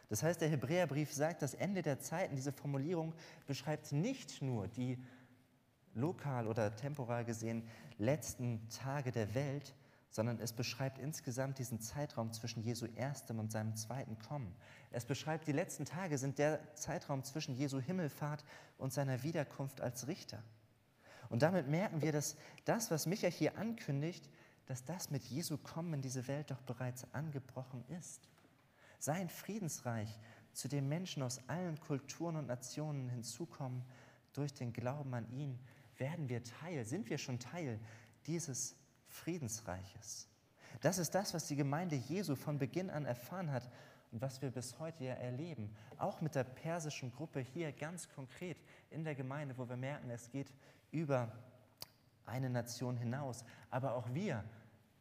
Das 0.08 0.24
heißt, 0.24 0.40
der 0.40 0.50
Hebräerbrief 0.50 1.14
sagt, 1.14 1.42
das 1.42 1.54
Ende 1.54 1.82
der 1.82 2.00
Zeiten, 2.00 2.36
diese 2.36 2.54
Formulierung 2.54 3.14
beschreibt 3.48 3.92
nicht 3.92 4.42
nur 4.42 4.68
die 4.70 4.98
lokal 5.94 6.48
oder 6.48 6.76
temporal 6.76 7.26
gesehen 7.26 7.68
letzten 7.98 8.68
Tage 8.70 9.12
der 9.12 9.36
Welt, 9.36 9.76
sondern 10.10 10.40
es 10.40 10.54
beschreibt 10.54 10.98
insgesamt 10.98 11.60
diesen 11.60 11.82
Zeitraum 11.82 12.32
zwischen 12.32 12.64
Jesu 12.64 12.88
erstem 12.96 13.40
und 13.40 13.52
seinem 13.52 13.76
zweiten 13.76 14.18
Kommen. 14.18 14.56
Es 14.90 15.06
beschreibt, 15.06 15.48
die 15.48 15.52
letzten 15.52 15.86
Tage 15.86 16.18
sind 16.18 16.40
der 16.40 16.74
Zeitraum 16.76 17.24
zwischen 17.24 17.54
Jesu 17.56 17.80
Himmelfahrt 17.80 18.44
und 18.78 18.94
seiner 18.94 19.22
Wiederkunft 19.22 19.82
als 19.82 20.08
Richter. 20.08 20.42
Und 21.30 21.44
damit 21.44 21.68
merken 21.68 22.02
wir, 22.02 22.12
dass 22.12 22.36
das, 22.66 22.92
was 22.92 23.06
Micha 23.06 23.28
hier 23.28 23.58
ankündigt, 23.58 24.30
dass 24.66 24.84
das 24.84 25.10
mit 25.10 25.24
Jesu 25.24 25.58
Kommen 25.58 25.96
in 25.96 26.02
diese 26.02 26.28
Welt 26.28 26.52
doch 26.52 26.62
bereits 26.62 27.06
angebrochen 27.14 27.84
ist. 28.00 28.28
Sein 29.00 29.30
Friedensreich, 29.30 30.20
zu 30.54 30.68
dem 30.68 30.90
Menschen 30.90 31.24
aus 31.24 31.40
allen 31.48 31.80
Kulturen 31.80 32.36
und 32.36 32.48
Nationen 32.48 33.10
hinzukommen, 33.10 33.84
durch 34.34 34.54
den 34.54 34.74
Glauben 34.74 35.14
an 35.14 35.32
ihn, 35.32 35.60
werden 35.98 36.30
wir 36.30 36.44
Teil, 36.44 36.86
sind 36.86 37.10
wir 37.10 37.18
schon 37.18 37.40
Teil 37.40 37.80
dieses 38.26 38.76
Friedensreiches. 39.08 40.28
Das 40.82 40.98
ist 40.98 41.16
das, 41.16 41.34
was 41.34 41.48
die 41.48 41.56
Gemeinde 41.56 41.96
Jesu 41.96 42.36
von 42.36 42.58
Beginn 42.58 42.90
an 42.90 43.06
erfahren 43.06 43.52
hat 43.52 43.70
und 44.12 44.22
was 44.22 44.42
wir 44.42 44.52
bis 44.52 44.80
heute 44.80 45.04
ja 45.04 45.14
erleben. 45.14 45.74
Auch 45.98 46.22
mit 46.22 46.36
der 46.36 46.44
persischen 46.44 47.12
Gruppe 47.12 47.40
hier 47.40 47.72
ganz 47.72 48.08
konkret 48.10 48.58
in 48.90 49.04
der 49.04 49.16
Gemeinde, 49.16 49.58
wo 49.58 49.68
wir 49.68 49.78
merken, 49.78 50.10
es 50.10 50.30
geht 50.30 50.52
über 50.92 51.32
eine 52.26 52.50
Nation 52.50 52.98
hinaus. 52.98 53.44
Aber 53.70 53.96
auch 53.96 54.14
wir 54.14 54.44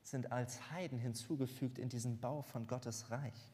sind 0.03 0.33
als 0.33 0.70
Heiden 0.70 0.98
hinzugefügt 0.98 1.79
in 1.79 1.88
diesen 1.88 2.18
Bau 2.18 2.42
von 2.42 2.66
Gottes 2.66 3.11
Reich. 3.11 3.53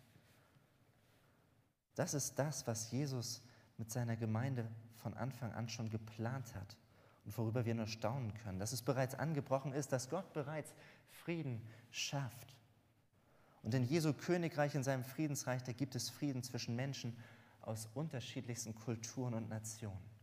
Das 1.94 2.14
ist 2.14 2.38
das, 2.38 2.66
was 2.66 2.90
Jesus 2.90 3.42
mit 3.77 3.90
seiner 3.90 4.16
Gemeinde 4.16 4.68
von 4.97 5.14
Anfang 5.14 5.53
an 5.53 5.68
schon 5.68 5.90
geplant 5.90 6.55
hat 6.55 6.77
und 7.25 7.37
worüber 7.37 7.64
wir 7.64 7.75
nur 7.75 7.87
staunen 7.87 8.35
können, 8.35 8.59
dass 8.59 8.73
es 8.73 8.83
bereits 8.83 9.14
angebrochen 9.14 9.73
ist, 9.73 9.92
dass 9.92 10.11
Gott 10.11 10.33
bereits 10.33 10.73
Frieden 11.11 11.62
schafft. 11.90 12.55
Und 13.62 13.75
in 13.75 13.85
Jesu 13.85 14.12
Königreich, 14.12 14.75
in 14.75 14.83
seinem 14.83 15.05
Friedensreich, 15.05 15.62
da 15.62 15.73
gibt 15.73 15.94
es 15.94 16.11
Frieden 16.11 16.42
zwischen 16.42 16.77
Menschen 16.77 17.16
aus 17.62 17.88
unterschiedlichsten 17.94 18.75
Kulturen 18.75 19.35
und 19.35 19.49
Nationen. 19.49 20.13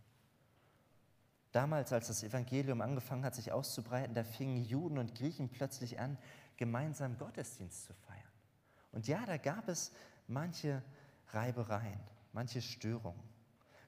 Damals, 1.51 1.91
als 1.91 2.07
das 2.07 2.23
Evangelium 2.23 2.81
angefangen 2.81 3.25
hat, 3.25 3.35
sich 3.35 3.51
auszubreiten, 3.51 4.15
da 4.15 4.23
fingen 4.23 4.63
Juden 4.63 4.97
und 4.97 5.15
Griechen 5.15 5.49
plötzlich 5.49 5.99
an, 5.99 6.17
gemeinsam 6.55 7.17
Gottesdienst 7.17 7.85
zu 7.85 7.93
feiern. 7.93 8.21
Und 8.91 9.07
ja, 9.07 9.25
da 9.25 9.37
gab 9.37 9.67
es 9.67 9.91
manche 10.27 10.81
Reibereien, 11.29 11.99
manche 12.33 12.61
Störungen. 12.61 13.31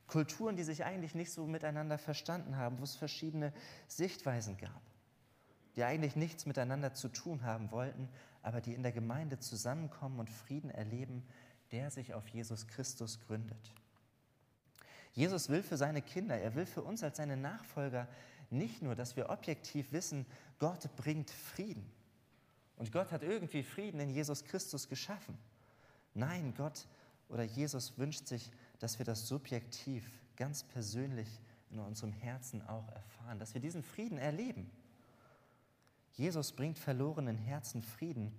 Kulturen, 0.08 0.56
die 0.56 0.64
sich 0.64 0.84
eigentlich 0.84 1.16
nicht 1.16 1.32
so 1.32 1.48
miteinander 1.48 1.98
verstanden 1.98 2.58
haben, 2.58 2.80
wo 2.80 2.84
es 2.84 2.96
verschiedene 2.96 3.54
Sichtweisen 3.88 4.58
gab, 4.58 4.82
die 5.76 5.84
eigentlich 5.84 6.16
nichts 6.16 6.46
miteinander 6.46 6.94
zu 6.94 7.08
tun 7.08 7.44
haben 7.44 7.72
wollten, 7.72 8.10
aber 8.42 8.60
die 8.60 8.74
in 8.74 8.84
der 8.84 8.92
Gemeinde 8.92 9.40
zusammenkommen 9.40 10.20
und 10.20 10.30
Frieden 10.30 10.70
erleben, 10.70 11.26
der 11.72 11.90
sich 11.90 12.14
auf 12.14 12.28
Jesus 12.28 12.68
Christus 12.68 13.22
gründet. 13.22 13.74
Jesus 15.14 15.50
will 15.50 15.64
für 15.64 15.78
seine 15.78 16.02
Kinder, 16.02 16.38
er 16.38 16.56
will 16.56 16.66
für 16.66 16.82
uns 16.84 17.04
als 17.04 17.18
seine 17.18 17.38
Nachfolger 17.38 18.08
nicht 18.50 18.82
nur, 18.82 18.96
dass 18.96 19.16
wir 19.16 19.30
objektiv 19.30 19.92
wissen, 19.92 20.26
Gott 20.60 20.96
bringt 20.96 21.30
Frieden. 21.30 21.90
Und 22.78 22.92
Gott 22.92 23.12
hat 23.12 23.24
irgendwie 23.24 23.64
Frieden 23.64 24.00
in 24.00 24.10
Jesus 24.10 24.44
Christus 24.44 24.88
geschaffen. 24.88 25.38
Nein, 26.14 26.54
Gott 26.56 26.88
oder 27.30 27.44
Jesus 27.44 27.98
wünscht 27.98 28.28
sich, 28.28 28.52
dass 28.80 29.00
wir 29.00 29.06
das 29.06 29.28
subjektiv, 29.28 30.04
ganz 30.36 30.64
persönlich 30.64 31.28
in 31.70 31.80
unserem 31.80 32.12
Herzen 32.12 32.62
auch 32.68 32.88
erfahren, 32.90 33.40
dass 33.40 33.54
wir 33.54 33.62
diesen 33.62 33.84
Frieden 33.84 34.18
erleben. 34.18 34.70
Jesus 36.14 36.52
bringt 36.52 36.78
verlorenen 36.78 37.38
Herzen 37.38 37.82
Frieden, 37.82 38.32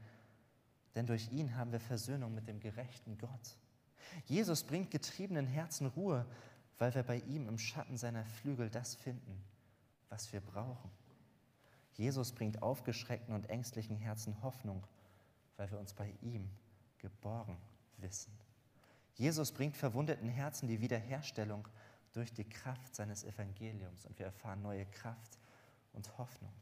denn 0.94 1.06
durch 1.06 1.32
ihn 1.32 1.56
haben 1.56 1.72
wir 1.72 1.80
Versöhnung 1.80 2.34
mit 2.34 2.46
dem 2.46 2.60
gerechten 2.60 3.18
Gott. 3.18 3.56
Jesus 4.26 4.62
bringt 4.62 4.90
getriebenen 4.90 5.46
Herzen 5.46 5.86
Ruhe, 5.86 6.24
weil 6.78 6.94
wir 6.94 7.02
bei 7.02 7.18
ihm 7.20 7.48
im 7.48 7.58
Schatten 7.58 7.96
seiner 7.96 8.24
Flügel 8.24 8.70
das 8.70 8.94
finden, 8.94 9.42
was 10.08 10.32
wir 10.32 10.40
brauchen. 10.40 10.90
Jesus 11.94 12.32
bringt 12.32 12.62
aufgeschreckten 12.62 13.34
und 13.34 13.48
ängstlichen 13.48 13.96
Herzen 13.96 14.42
Hoffnung, 14.42 14.86
weil 15.56 15.70
wir 15.70 15.78
uns 15.78 15.94
bei 15.94 16.12
ihm 16.22 16.50
geborgen 16.98 17.56
wissen. 17.98 18.32
Jesus 19.14 19.52
bringt 19.52 19.76
verwundeten 19.76 20.28
Herzen 20.28 20.66
die 20.66 20.80
Wiederherstellung 20.80 21.68
durch 22.12 22.32
die 22.32 22.48
Kraft 22.48 22.94
seines 22.94 23.24
Evangeliums 23.24 24.06
und 24.06 24.18
wir 24.18 24.26
erfahren 24.26 24.62
neue 24.62 24.86
Kraft 24.86 25.38
und 25.92 26.18
Hoffnung. 26.18 26.54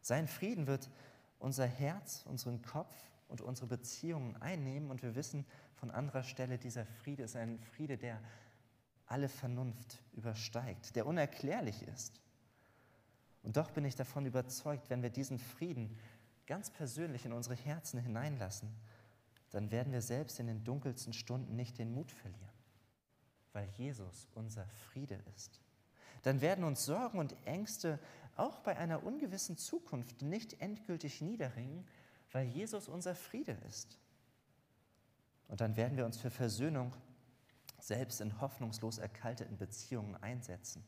Sein 0.00 0.28
Frieden 0.28 0.66
wird 0.66 0.90
unser 1.38 1.66
Herz, 1.66 2.22
unseren 2.26 2.62
Kopf 2.62 2.94
und 3.28 3.40
unsere 3.40 3.66
Beziehungen 3.66 4.36
einnehmen 4.40 4.90
und 4.90 5.02
wir 5.02 5.14
wissen 5.14 5.44
von 5.74 5.90
anderer 5.90 6.22
Stelle, 6.22 6.58
dieser 6.58 6.86
Friede 6.86 7.24
ist 7.24 7.36
ein 7.36 7.58
Friede, 7.60 7.98
der 7.98 8.20
alle 9.06 9.28
Vernunft 9.28 10.02
übersteigt, 10.12 10.96
der 10.96 11.06
unerklärlich 11.06 11.82
ist. 11.82 12.20
Und 13.42 13.56
doch 13.56 13.70
bin 13.70 13.84
ich 13.84 13.94
davon 13.94 14.26
überzeugt, 14.26 14.90
wenn 14.90 15.02
wir 15.02 15.10
diesen 15.10 15.38
Frieden 15.38 15.96
ganz 16.46 16.70
persönlich 16.70 17.24
in 17.24 17.32
unsere 17.32 17.54
Herzen 17.54 18.00
hineinlassen, 18.00 18.68
dann 19.50 19.70
werden 19.70 19.92
wir 19.92 20.02
selbst 20.02 20.40
in 20.40 20.48
den 20.48 20.64
dunkelsten 20.64 21.12
Stunden 21.12 21.54
nicht 21.54 21.78
den 21.78 21.92
Mut 21.92 22.10
verlieren, 22.10 22.58
weil 23.52 23.68
Jesus 23.76 24.28
unser 24.34 24.66
Friede 24.66 25.20
ist. 25.34 25.60
Dann 26.22 26.40
werden 26.40 26.64
uns 26.64 26.84
Sorgen 26.84 27.18
und 27.18 27.36
Ängste 27.46 28.00
auch 28.36 28.58
bei 28.58 28.76
einer 28.76 29.04
ungewissen 29.04 29.56
Zukunft 29.56 30.22
nicht 30.22 30.60
endgültig 30.60 31.20
niederringen, 31.20 31.86
weil 32.32 32.46
Jesus 32.46 32.88
unser 32.88 33.14
Friede 33.14 33.56
ist. 33.68 33.98
Und 35.48 35.60
dann 35.60 35.76
werden 35.76 35.96
wir 35.96 36.04
uns 36.04 36.18
für 36.18 36.30
Versöhnung 36.30 36.92
selbst 37.86 38.20
in 38.20 38.40
hoffnungslos 38.40 38.98
erkalteten 38.98 39.56
Beziehungen 39.56 40.16
einsetzen. 40.16 40.84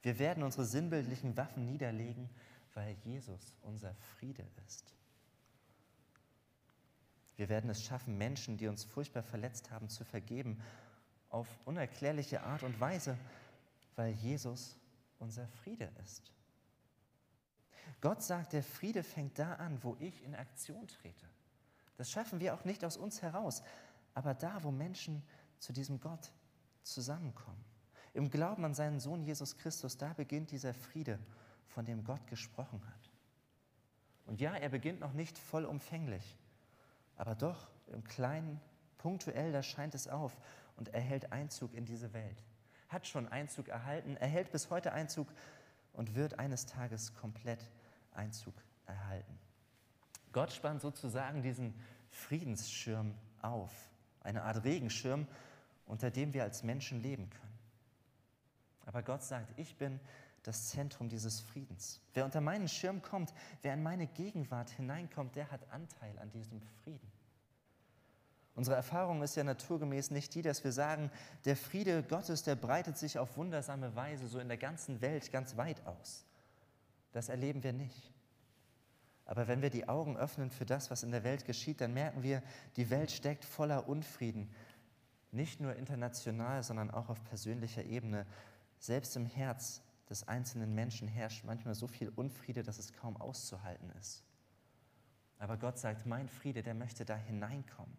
Wir 0.00 0.18
werden 0.18 0.42
unsere 0.42 0.64
sinnbildlichen 0.64 1.36
Waffen 1.36 1.66
niederlegen, 1.66 2.30
weil 2.72 2.96
Jesus 3.04 3.54
unser 3.62 3.94
Friede 3.94 4.46
ist. 4.66 4.94
Wir 7.36 7.50
werden 7.50 7.68
es 7.68 7.84
schaffen, 7.84 8.16
Menschen, 8.16 8.56
die 8.56 8.66
uns 8.66 8.84
furchtbar 8.84 9.22
verletzt 9.22 9.70
haben, 9.70 9.90
zu 9.90 10.04
vergeben, 10.04 10.58
auf 11.28 11.46
unerklärliche 11.66 12.42
Art 12.42 12.62
und 12.62 12.80
Weise, 12.80 13.18
weil 13.94 14.14
Jesus 14.14 14.78
unser 15.18 15.46
Friede 15.48 15.92
ist. 16.02 16.32
Gott 18.00 18.22
sagt, 18.22 18.54
der 18.54 18.62
Friede 18.62 19.02
fängt 19.02 19.38
da 19.38 19.54
an, 19.56 19.82
wo 19.82 19.96
ich 20.00 20.24
in 20.24 20.34
Aktion 20.34 20.88
trete. 20.88 21.26
Das 21.98 22.10
schaffen 22.10 22.40
wir 22.40 22.54
auch 22.54 22.64
nicht 22.64 22.84
aus 22.84 22.96
uns 22.96 23.20
heraus, 23.20 23.62
aber 24.14 24.32
da, 24.32 24.62
wo 24.62 24.70
Menschen 24.70 25.22
zu 25.58 25.72
diesem 25.72 26.00
Gott 26.00 26.32
zusammenkommen. 26.92 27.64
Im 28.14 28.30
Glauben 28.30 28.64
an 28.64 28.74
seinen 28.74 29.00
Sohn 29.00 29.22
Jesus 29.22 29.58
Christus, 29.58 29.96
da 29.96 30.12
beginnt 30.12 30.50
dieser 30.50 30.74
Friede, 30.74 31.18
von 31.66 31.84
dem 31.84 32.02
Gott 32.04 32.26
gesprochen 32.26 32.82
hat. 32.86 33.10
Und 34.26 34.40
ja, 34.40 34.54
er 34.54 34.68
beginnt 34.68 35.00
noch 35.00 35.12
nicht 35.12 35.38
vollumfänglich, 35.38 36.36
aber 37.16 37.34
doch 37.34 37.68
im 37.86 38.04
Kleinen, 38.04 38.60
punktuell, 38.98 39.52
da 39.52 39.62
scheint 39.62 39.94
es 39.94 40.08
auf 40.08 40.36
und 40.76 40.88
erhält 40.88 41.32
Einzug 41.32 41.74
in 41.74 41.84
diese 41.84 42.12
Welt. 42.12 42.42
Hat 42.88 43.06
schon 43.06 43.28
Einzug 43.28 43.68
erhalten, 43.68 44.16
erhält 44.16 44.50
bis 44.50 44.70
heute 44.70 44.92
Einzug 44.92 45.28
und 45.92 46.14
wird 46.14 46.38
eines 46.38 46.66
Tages 46.66 47.14
komplett 47.14 47.70
Einzug 48.12 48.54
erhalten. 48.86 49.38
Gott 50.32 50.52
spannt 50.52 50.80
sozusagen 50.80 51.42
diesen 51.42 51.74
Friedensschirm 52.10 53.14
auf, 53.42 53.72
eine 54.20 54.42
Art 54.42 54.64
Regenschirm, 54.64 55.26
unter 55.88 56.10
dem 56.10 56.32
wir 56.32 56.44
als 56.44 56.62
Menschen 56.62 57.02
leben 57.02 57.28
können. 57.30 57.58
Aber 58.86 59.02
Gott 59.02 59.22
sagt, 59.22 59.58
ich 59.58 59.76
bin 59.76 60.00
das 60.42 60.68
Zentrum 60.68 61.08
dieses 61.08 61.40
Friedens. 61.40 62.00
Wer 62.14 62.24
unter 62.24 62.40
meinen 62.40 62.68
Schirm 62.68 63.02
kommt, 63.02 63.34
wer 63.62 63.74
in 63.74 63.82
meine 63.82 64.06
Gegenwart 64.06 64.70
hineinkommt, 64.70 65.36
der 65.36 65.50
hat 65.50 65.70
Anteil 65.70 66.18
an 66.18 66.30
diesem 66.30 66.60
Frieden. 66.82 67.12
Unsere 68.54 68.76
Erfahrung 68.76 69.22
ist 69.22 69.36
ja 69.36 69.44
naturgemäß 69.44 70.10
nicht 70.10 70.34
die, 70.34 70.42
dass 70.42 70.64
wir 70.64 70.72
sagen, 70.72 71.10
der 71.44 71.54
Friede 71.54 72.02
Gottes, 72.02 72.42
der 72.42 72.56
breitet 72.56 72.96
sich 72.98 73.18
auf 73.18 73.36
wundersame 73.36 73.94
Weise 73.94 74.26
so 74.26 74.38
in 74.38 74.48
der 74.48 74.56
ganzen 74.56 75.00
Welt 75.00 75.30
ganz 75.30 75.56
weit 75.56 75.86
aus. 75.86 76.24
Das 77.12 77.28
erleben 77.28 77.62
wir 77.62 77.72
nicht. 77.72 78.12
Aber 79.26 79.46
wenn 79.46 79.60
wir 79.60 79.70
die 79.70 79.88
Augen 79.88 80.16
öffnen 80.16 80.50
für 80.50 80.64
das, 80.64 80.90
was 80.90 81.02
in 81.02 81.12
der 81.12 81.22
Welt 81.22 81.44
geschieht, 81.44 81.82
dann 81.82 81.92
merken 81.92 82.22
wir, 82.22 82.42
die 82.76 82.88
Welt 82.88 83.10
steckt 83.10 83.44
voller 83.44 83.86
Unfrieden, 83.86 84.50
nicht 85.30 85.60
nur 85.60 85.76
international, 85.76 86.62
sondern 86.62 86.90
auch 86.90 87.08
auf 87.08 87.22
persönlicher 87.24 87.84
Ebene. 87.84 88.26
Selbst 88.78 89.16
im 89.16 89.26
Herz 89.26 89.82
des 90.08 90.26
einzelnen 90.26 90.74
Menschen 90.74 91.08
herrscht 91.08 91.44
manchmal 91.44 91.74
so 91.74 91.86
viel 91.86 92.08
Unfriede, 92.10 92.62
dass 92.62 92.78
es 92.78 92.92
kaum 92.92 93.16
auszuhalten 93.16 93.90
ist. 93.98 94.24
Aber 95.38 95.56
Gott 95.56 95.78
sagt, 95.78 96.06
mein 96.06 96.28
Friede, 96.28 96.62
der 96.62 96.74
möchte 96.74 97.04
da 97.04 97.16
hineinkommen, 97.16 97.96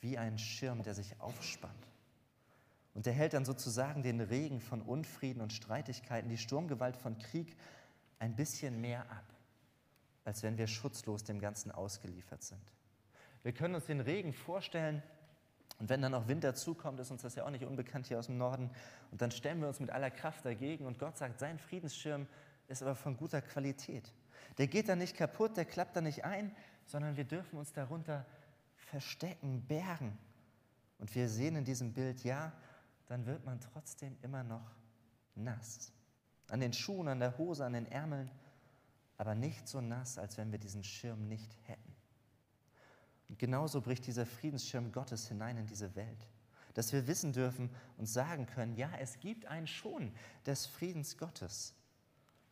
wie 0.00 0.18
ein 0.18 0.38
Schirm, 0.38 0.82
der 0.82 0.94
sich 0.94 1.20
aufspannt. 1.20 1.86
Und 2.94 3.06
er 3.06 3.12
hält 3.12 3.34
dann 3.34 3.44
sozusagen 3.44 4.02
den 4.02 4.20
Regen 4.20 4.60
von 4.60 4.82
Unfrieden 4.82 5.40
und 5.40 5.52
Streitigkeiten, 5.52 6.28
die 6.28 6.38
Sturmgewalt 6.38 6.96
von 6.96 7.18
Krieg 7.18 7.56
ein 8.18 8.34
bisschen 8.34 8.80
mehr 8.80 9.10
ab, 9.10 9.24
als 10.24 10.42
wenn 10.42 10.58
wir 10.58 10.66
schutzlos 10.66 11.24
dem 11.24 11.40
Ganzen 11.40 11.70
ausgeliefert 11.70 12.42
sind. 12.42 12.72
Wir 13.42 13.52
können 13.52 13.74
uns 13.74 13.86
den 13.86 14.00
Regen 14.00 14.32
vorstellen 14.32 15.02
und 15.82 15.88
wenn 15.88 16.00
dann 16.00 16.14
auch 16.14 16.28
Wind 16.28 16.44
dazukommt, 16.44 17.00
ist 17.00 17.10
uns 17.10 17.22
das 17.22 17.34
ja 17.34 17.44
auch 17.44 17.50
nicht 17.50 17.64
unbekannt 17.64 18.06
hier 18.06 18.16
aus 18.16 18.26
dem 18.26 18.38
Norden. 18.38 18.70
Und 19.10 19.20
dann 19.20 19.32
stellen 19.32 19.60
wir 19.60 19.66
uns 19.66 19.80
mit 19.80 19.90
aller 19.90 20.12
Kraft 20.12 20.44
dagegen 20.44 20.86
und 20.86 21.00
Gott 21.00 21.18
sagt, 21.18 21.40
sein 21.40 21.58
Friedensschirm 21.58 22.28
ist 22.68 22.82
aber 22.82 22.94
von 22.94 23.16
guter 23.16 23.42
Qualität. 23.42 24.14
Der 24.58 24.68
geht 24.68 24.88
da 24.88 24.94
nicht 24.94 25.16
kaputt, 25.16 25.56
der 25.56 25.64
klappt 25.64 25.96
da 25.96 26.00
nicht 26.00 26.24
ein, 26.24 26.54
sondern 26.86 27.16
wir 27.16 27.24
dürfen 27.24 27.58
uns 27.58 27.72
darunter 27.72 28.24
verstecken, 28.76 29.66
bergen. 29.66 30.16
Und 31.00 31.12
wir 31.16 31.28
sehen 31.28 31.56
in 31.56 31.64
diesem 31.64 31.92
Bild, 31.92 32.22
ja, 32.22 32.52
dann 33.08 33.26
wird 33.26 33.44
man 33.44 33.58
trotzdem 33.60 34.16
immer 34.22 34.44
noch 34.44 34.70
nass. 35.34 35.90
An 36.48 36.60
den 36.60 36.74
Schuhen, 36.74 37.08
an 37.08 37.18
der 37.18 37.36
Hose, 37.38 37.64
an 37.64 37.72
den 37.72 37.86
Ärmeln, 37.86 38.30
aber 39.18 39.34
nicht 39.34 39.66
so 39.66 39.80
nass, 39.80 40.16
als 40.16 40.38
wenn 40.38 40.52
wir 40.52 40.60
diesen 40.60 40.84
Schirm 40.84 41.26
nicht 41.26 41.56
hätten. 41.64 41.91
Und 43.32 43.38
genauso 43.38 43.80
bricht 43.80 44.06
dieser 44.06 44.26
Friedensschirm 44.26 44.92
Gottes 44.92 45.26
hinein 45.26 45.56
in 45.56 45.66
diese 45.66 45.96
Welt, 45.96 46.28
dass 46.74 46.92
wir 46.92 47.06
wissen 47.06 47.32
dürfen 47.32 47.70
und 47.96 48.04
sagen 48.04 48.44
können, 48.44 48.76
ja, 48.76 48.90
es 48.98 49.20
gibt 49.20 49.46
einen 49.46 49.66
schon 49.66 50.12
des 50.44 50.66
Friedens 50.66 51.16
Gottes, 51.16 51.74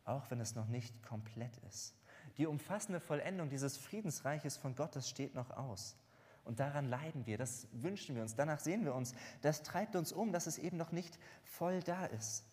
auch 0.06 0.30
wenn 0.30 0.40
es 0.40 0.54
noch 0.54 0.68
nicht 0.68 1.02
komplett 1.02 1.54
ist. 1.68 1.94
Die 2.38 2.46
umfassende 2.46 2.98
Vollendung 2.98 3.50
dieses 3.50 3.76
Friedensreiches 3.76 4.56
von 4.56 4.74
Gottes 4.74 5.10
steht 5.10 5.34
noch 5.34 5.50
aus. 5.50 5.98
Und 6.44 6.60
daran 6.60 6.88
leiden 6.88 7.26
wir, 7.26 7.36
das 7.36 7.68
wünschen 7.72 8.14
wir 8.14 8.22
uns, 8.22 8.34
danach 8.34 8.60
sehen 8.60 8.86
wir 8.86 8.94
uns, 8.94 9.12
das 9.42 9.62
treibt 9.62 9.96
uns 9.96 10.12
um, 10.12 10.32
dass 10.32 10.46
es 10.46 10.56
eben 10.56 10.78
noch 10.78 10.92
nicht 10.92 11.18
voll 11.42 11.82
da 11.82 12.06
ist. 12.06 12.46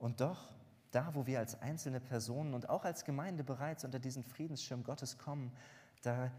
Und 0.00 0.20
doch, 0.20 0.52
da 0.90 1.14
wo 1.14 1.26
wir 1.26 1.38
als 1.38 1.62
einzelne 1.62 2.00
Personen 2.00 2.54
und 2.54 2.68
auch 2.68 2.84
als 2.84 3.04
Gemeinde 3.04 3.44
bereits 3.44 3.84
unter 3.84 4.00
diesen 4.00 4.24
Friedensschirm 4.24 4.82
Gottes 4.82 5.16
kommen, 5.16 5.52
da 6.02 6.32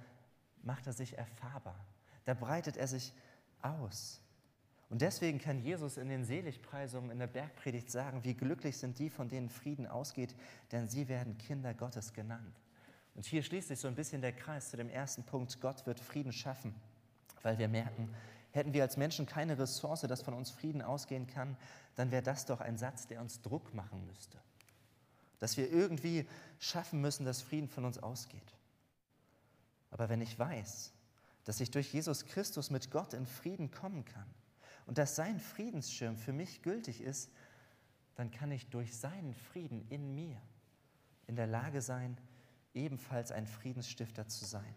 macht 0.66 0.88
er 0.88 0.94
sich 0.94 1.18
erfahrbar, 1.18 1.86
da 2.26 2.34
breitet 2.34 2.76
er 2.76 2.88
sich 2.88 3.14
aus. 3.62 4.22
Und 4.90 5.02
deswegen 5.02 5.40
kann 5.40 5.60
Jesus 5.60 5.98
in 5.98 6.10
den 6.10 6.26
Seligpreisungen 6.26 7.10
in 7.10 7.20
der 7.20 7.28
Bergpredigt 7.28 7.90
sagen, 7.90 8.24
wie 8.24 8.36
glücklich 8.36 8.78
sind 8.78 9.00
die, 9.00 9.10
von 9.10 9.30
denen 9.30 9.50
Frieden 9.50 9.88
ausgeht, 9.88 10.36
denn 10.72 10.88
sie 10.88 11.08
werden 11.08 11.38
Kinder 11.38 11.74
Gottes 11.74 12.14
genannt. 12.14 12.60
Und 13.16 13.26
hier 13.26 13.42
schließt 13.42 13.70
sich 13.70 13.80
so 13.80 13.88
ein 13.88 13.96
bisschen 13.96 14.22
der 14.22 14.34
Kreis 14.34 14.70
zu 14.70 14.78
dem 14.78 14.90
ersten 14.90 15.24
Punkt, 15.24 15.60
Gott 15.62 15.86
wird 15.88 16.00
Frieden 16.00 16.34
schaffen, 16.34 16.76
weil 17.42 17.58
wir 17.58 17.68
merken, 17.68 18.14
hätten 18.52 18.74
wir 18.74 18.84
als 18.84 18.98
Menschen 18.98 19.26
keine 19.26 19.58
Ressource, 19.58 20.02
dass 20.02 20.22
von 20.22 20.34
uns 20.34 20.52
Frieden 20.52 20.82
ausgehen 20.82 21.26
kann, 21.28 21.58
dann 21.96 22.12
wäre 22.12 22.24
das 22.24 22.46
doch 22.46 22.62
ein 22.62 22.78
Satz, 22.78 23.08
der 23.08 23.22
uns 23.22 23.42
Druck 23.42 23.74
machen 23.74 24.06
müsste. 24.06 24.38
Dass 25.40 25.58
wir 25.58 25.72
irgendwie 25.72 26.28
schaffen 26.60 27.02
müssen, 27.02 27.26
dass 27.26 27.42
Frieden 27.42 27.68
von 27.68 27.86
uns 27.86 27.98
ausgeht. 27.98 28.56
Aber 29.92 30.10
wenn 30.10 30.22
ich 30.22 30.38
weiß, 30.38 30.94
dass 31.46 31.62
ich 31.62 31.72
durch 31.72 31.94
Jesus 31.94 32.26
Christus 32.26 32.70
mit 32.70 32.92
Gott 32.92 33.14
in 33.14 33.26
Frieden 33.26 33.72
kommen 33.72 34.04
kann 34.06 34.28
und 34.86 34.98
dass 34.98 35.16
sein 35.16 35.40
Friedensschirm 35.40 36.18
für 36.18 36.34
mich 36.34 36.62
gültig 36.62 37.02
ist, 37.02 37.32
dann 38.16 38.32
kann 38.32 38.52
ich 38.52 38.68
durch 38.70 38.98
seinen 38.98 39.34
Frieden 39.34 39.86
in 39.90 40.16
mir 40.16 40.42
in 41.28 41.36
der 41.36 41.48
Lage 41.48 41.82
sein, 41.82 42.18
ebenfalls 42.74 43.32
ein 43.32 43.48
Friedensstifter 43.48 44.28
zu 44.28 44.46
sein. 44.46 44.76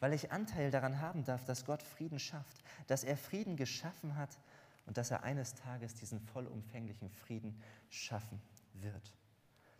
Weil 0.00 0.12
ich 0.12 0.32
Anteil 0.32 0.70
daran 0.70 1.00
haben 1.00 1.24
darf, 1.24 1.44
dass 1.44 1.64
Gott 1.64 1.82
Frieden 1.82 2.18
schafft, 2.18 2.62
dass 2.86 3.04
er 3.04 3.16
Frieden 3.16 3.56
geschaffen 3.56 4.16
hat 4.16 4.38
und 4.86 4.96
dass 4.96 5.10
er 5.10 5.22
eines 5.22 5.54
Tages 5.54 5.94
diesen 5.94 6.20
vollumfänglichen 6.20 7.10
Frieden 7.10 7.60
schaffen 7.88 8.40
wird. 8.74 9.12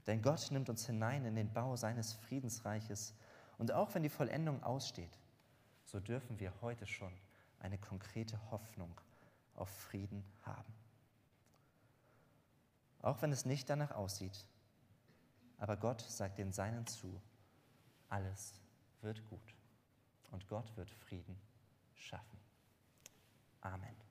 Denn 0.07 0.23
Gott 0.23 0.51
nimmt 0.51 0.69
uns 0.69 0.87
hinein 0.87 1.25
in 1.25 1.35
den 1.35 1.53
Bau 1.53 1.77
seines 1.77 2.13
Friedensreiches 2.15 3.15
und 3.59 3.73
auch 3.73 3.95
wenn 3.95 4.03
die 4.03 4.09
Vollendung 4.09 4.63
aussteht, 4.63 5.19
so 5.85 6.01
dürfen 6.01 6.39
wir 6.39 6.53
heute 6.63 6.87
schon 6.87 7.13
eine 7.61 7.79
konkrete 7.79 8.39
Hoffnung 8.51 9.01
auf 9.55 9.69
Frieden 9.69 10.25
haben. 10.43 10.75
Auch 13.03 13.23
wenn 13.23 13.33
es 13.33 13.45
nicht 13.45 13.71
danach 13.71 13.93
aussieht, 13.93 14.47
aber 15.59 15.77
Gott 15.77 16.01
sagt 16.01 16.39
den 16.39 16.53
Seinen 16.53 16.87
zu, 16.87 17.21
alles 18.09 18.61
wird 19.01 19.25
gut 19.25 19.55
und 20.31 20.47
Gott 20.49 20.77
wird 20.77 20.91
Frieden 20.91 21.39
schaffen. 21.95 22.39
Amen. 23.61 24.06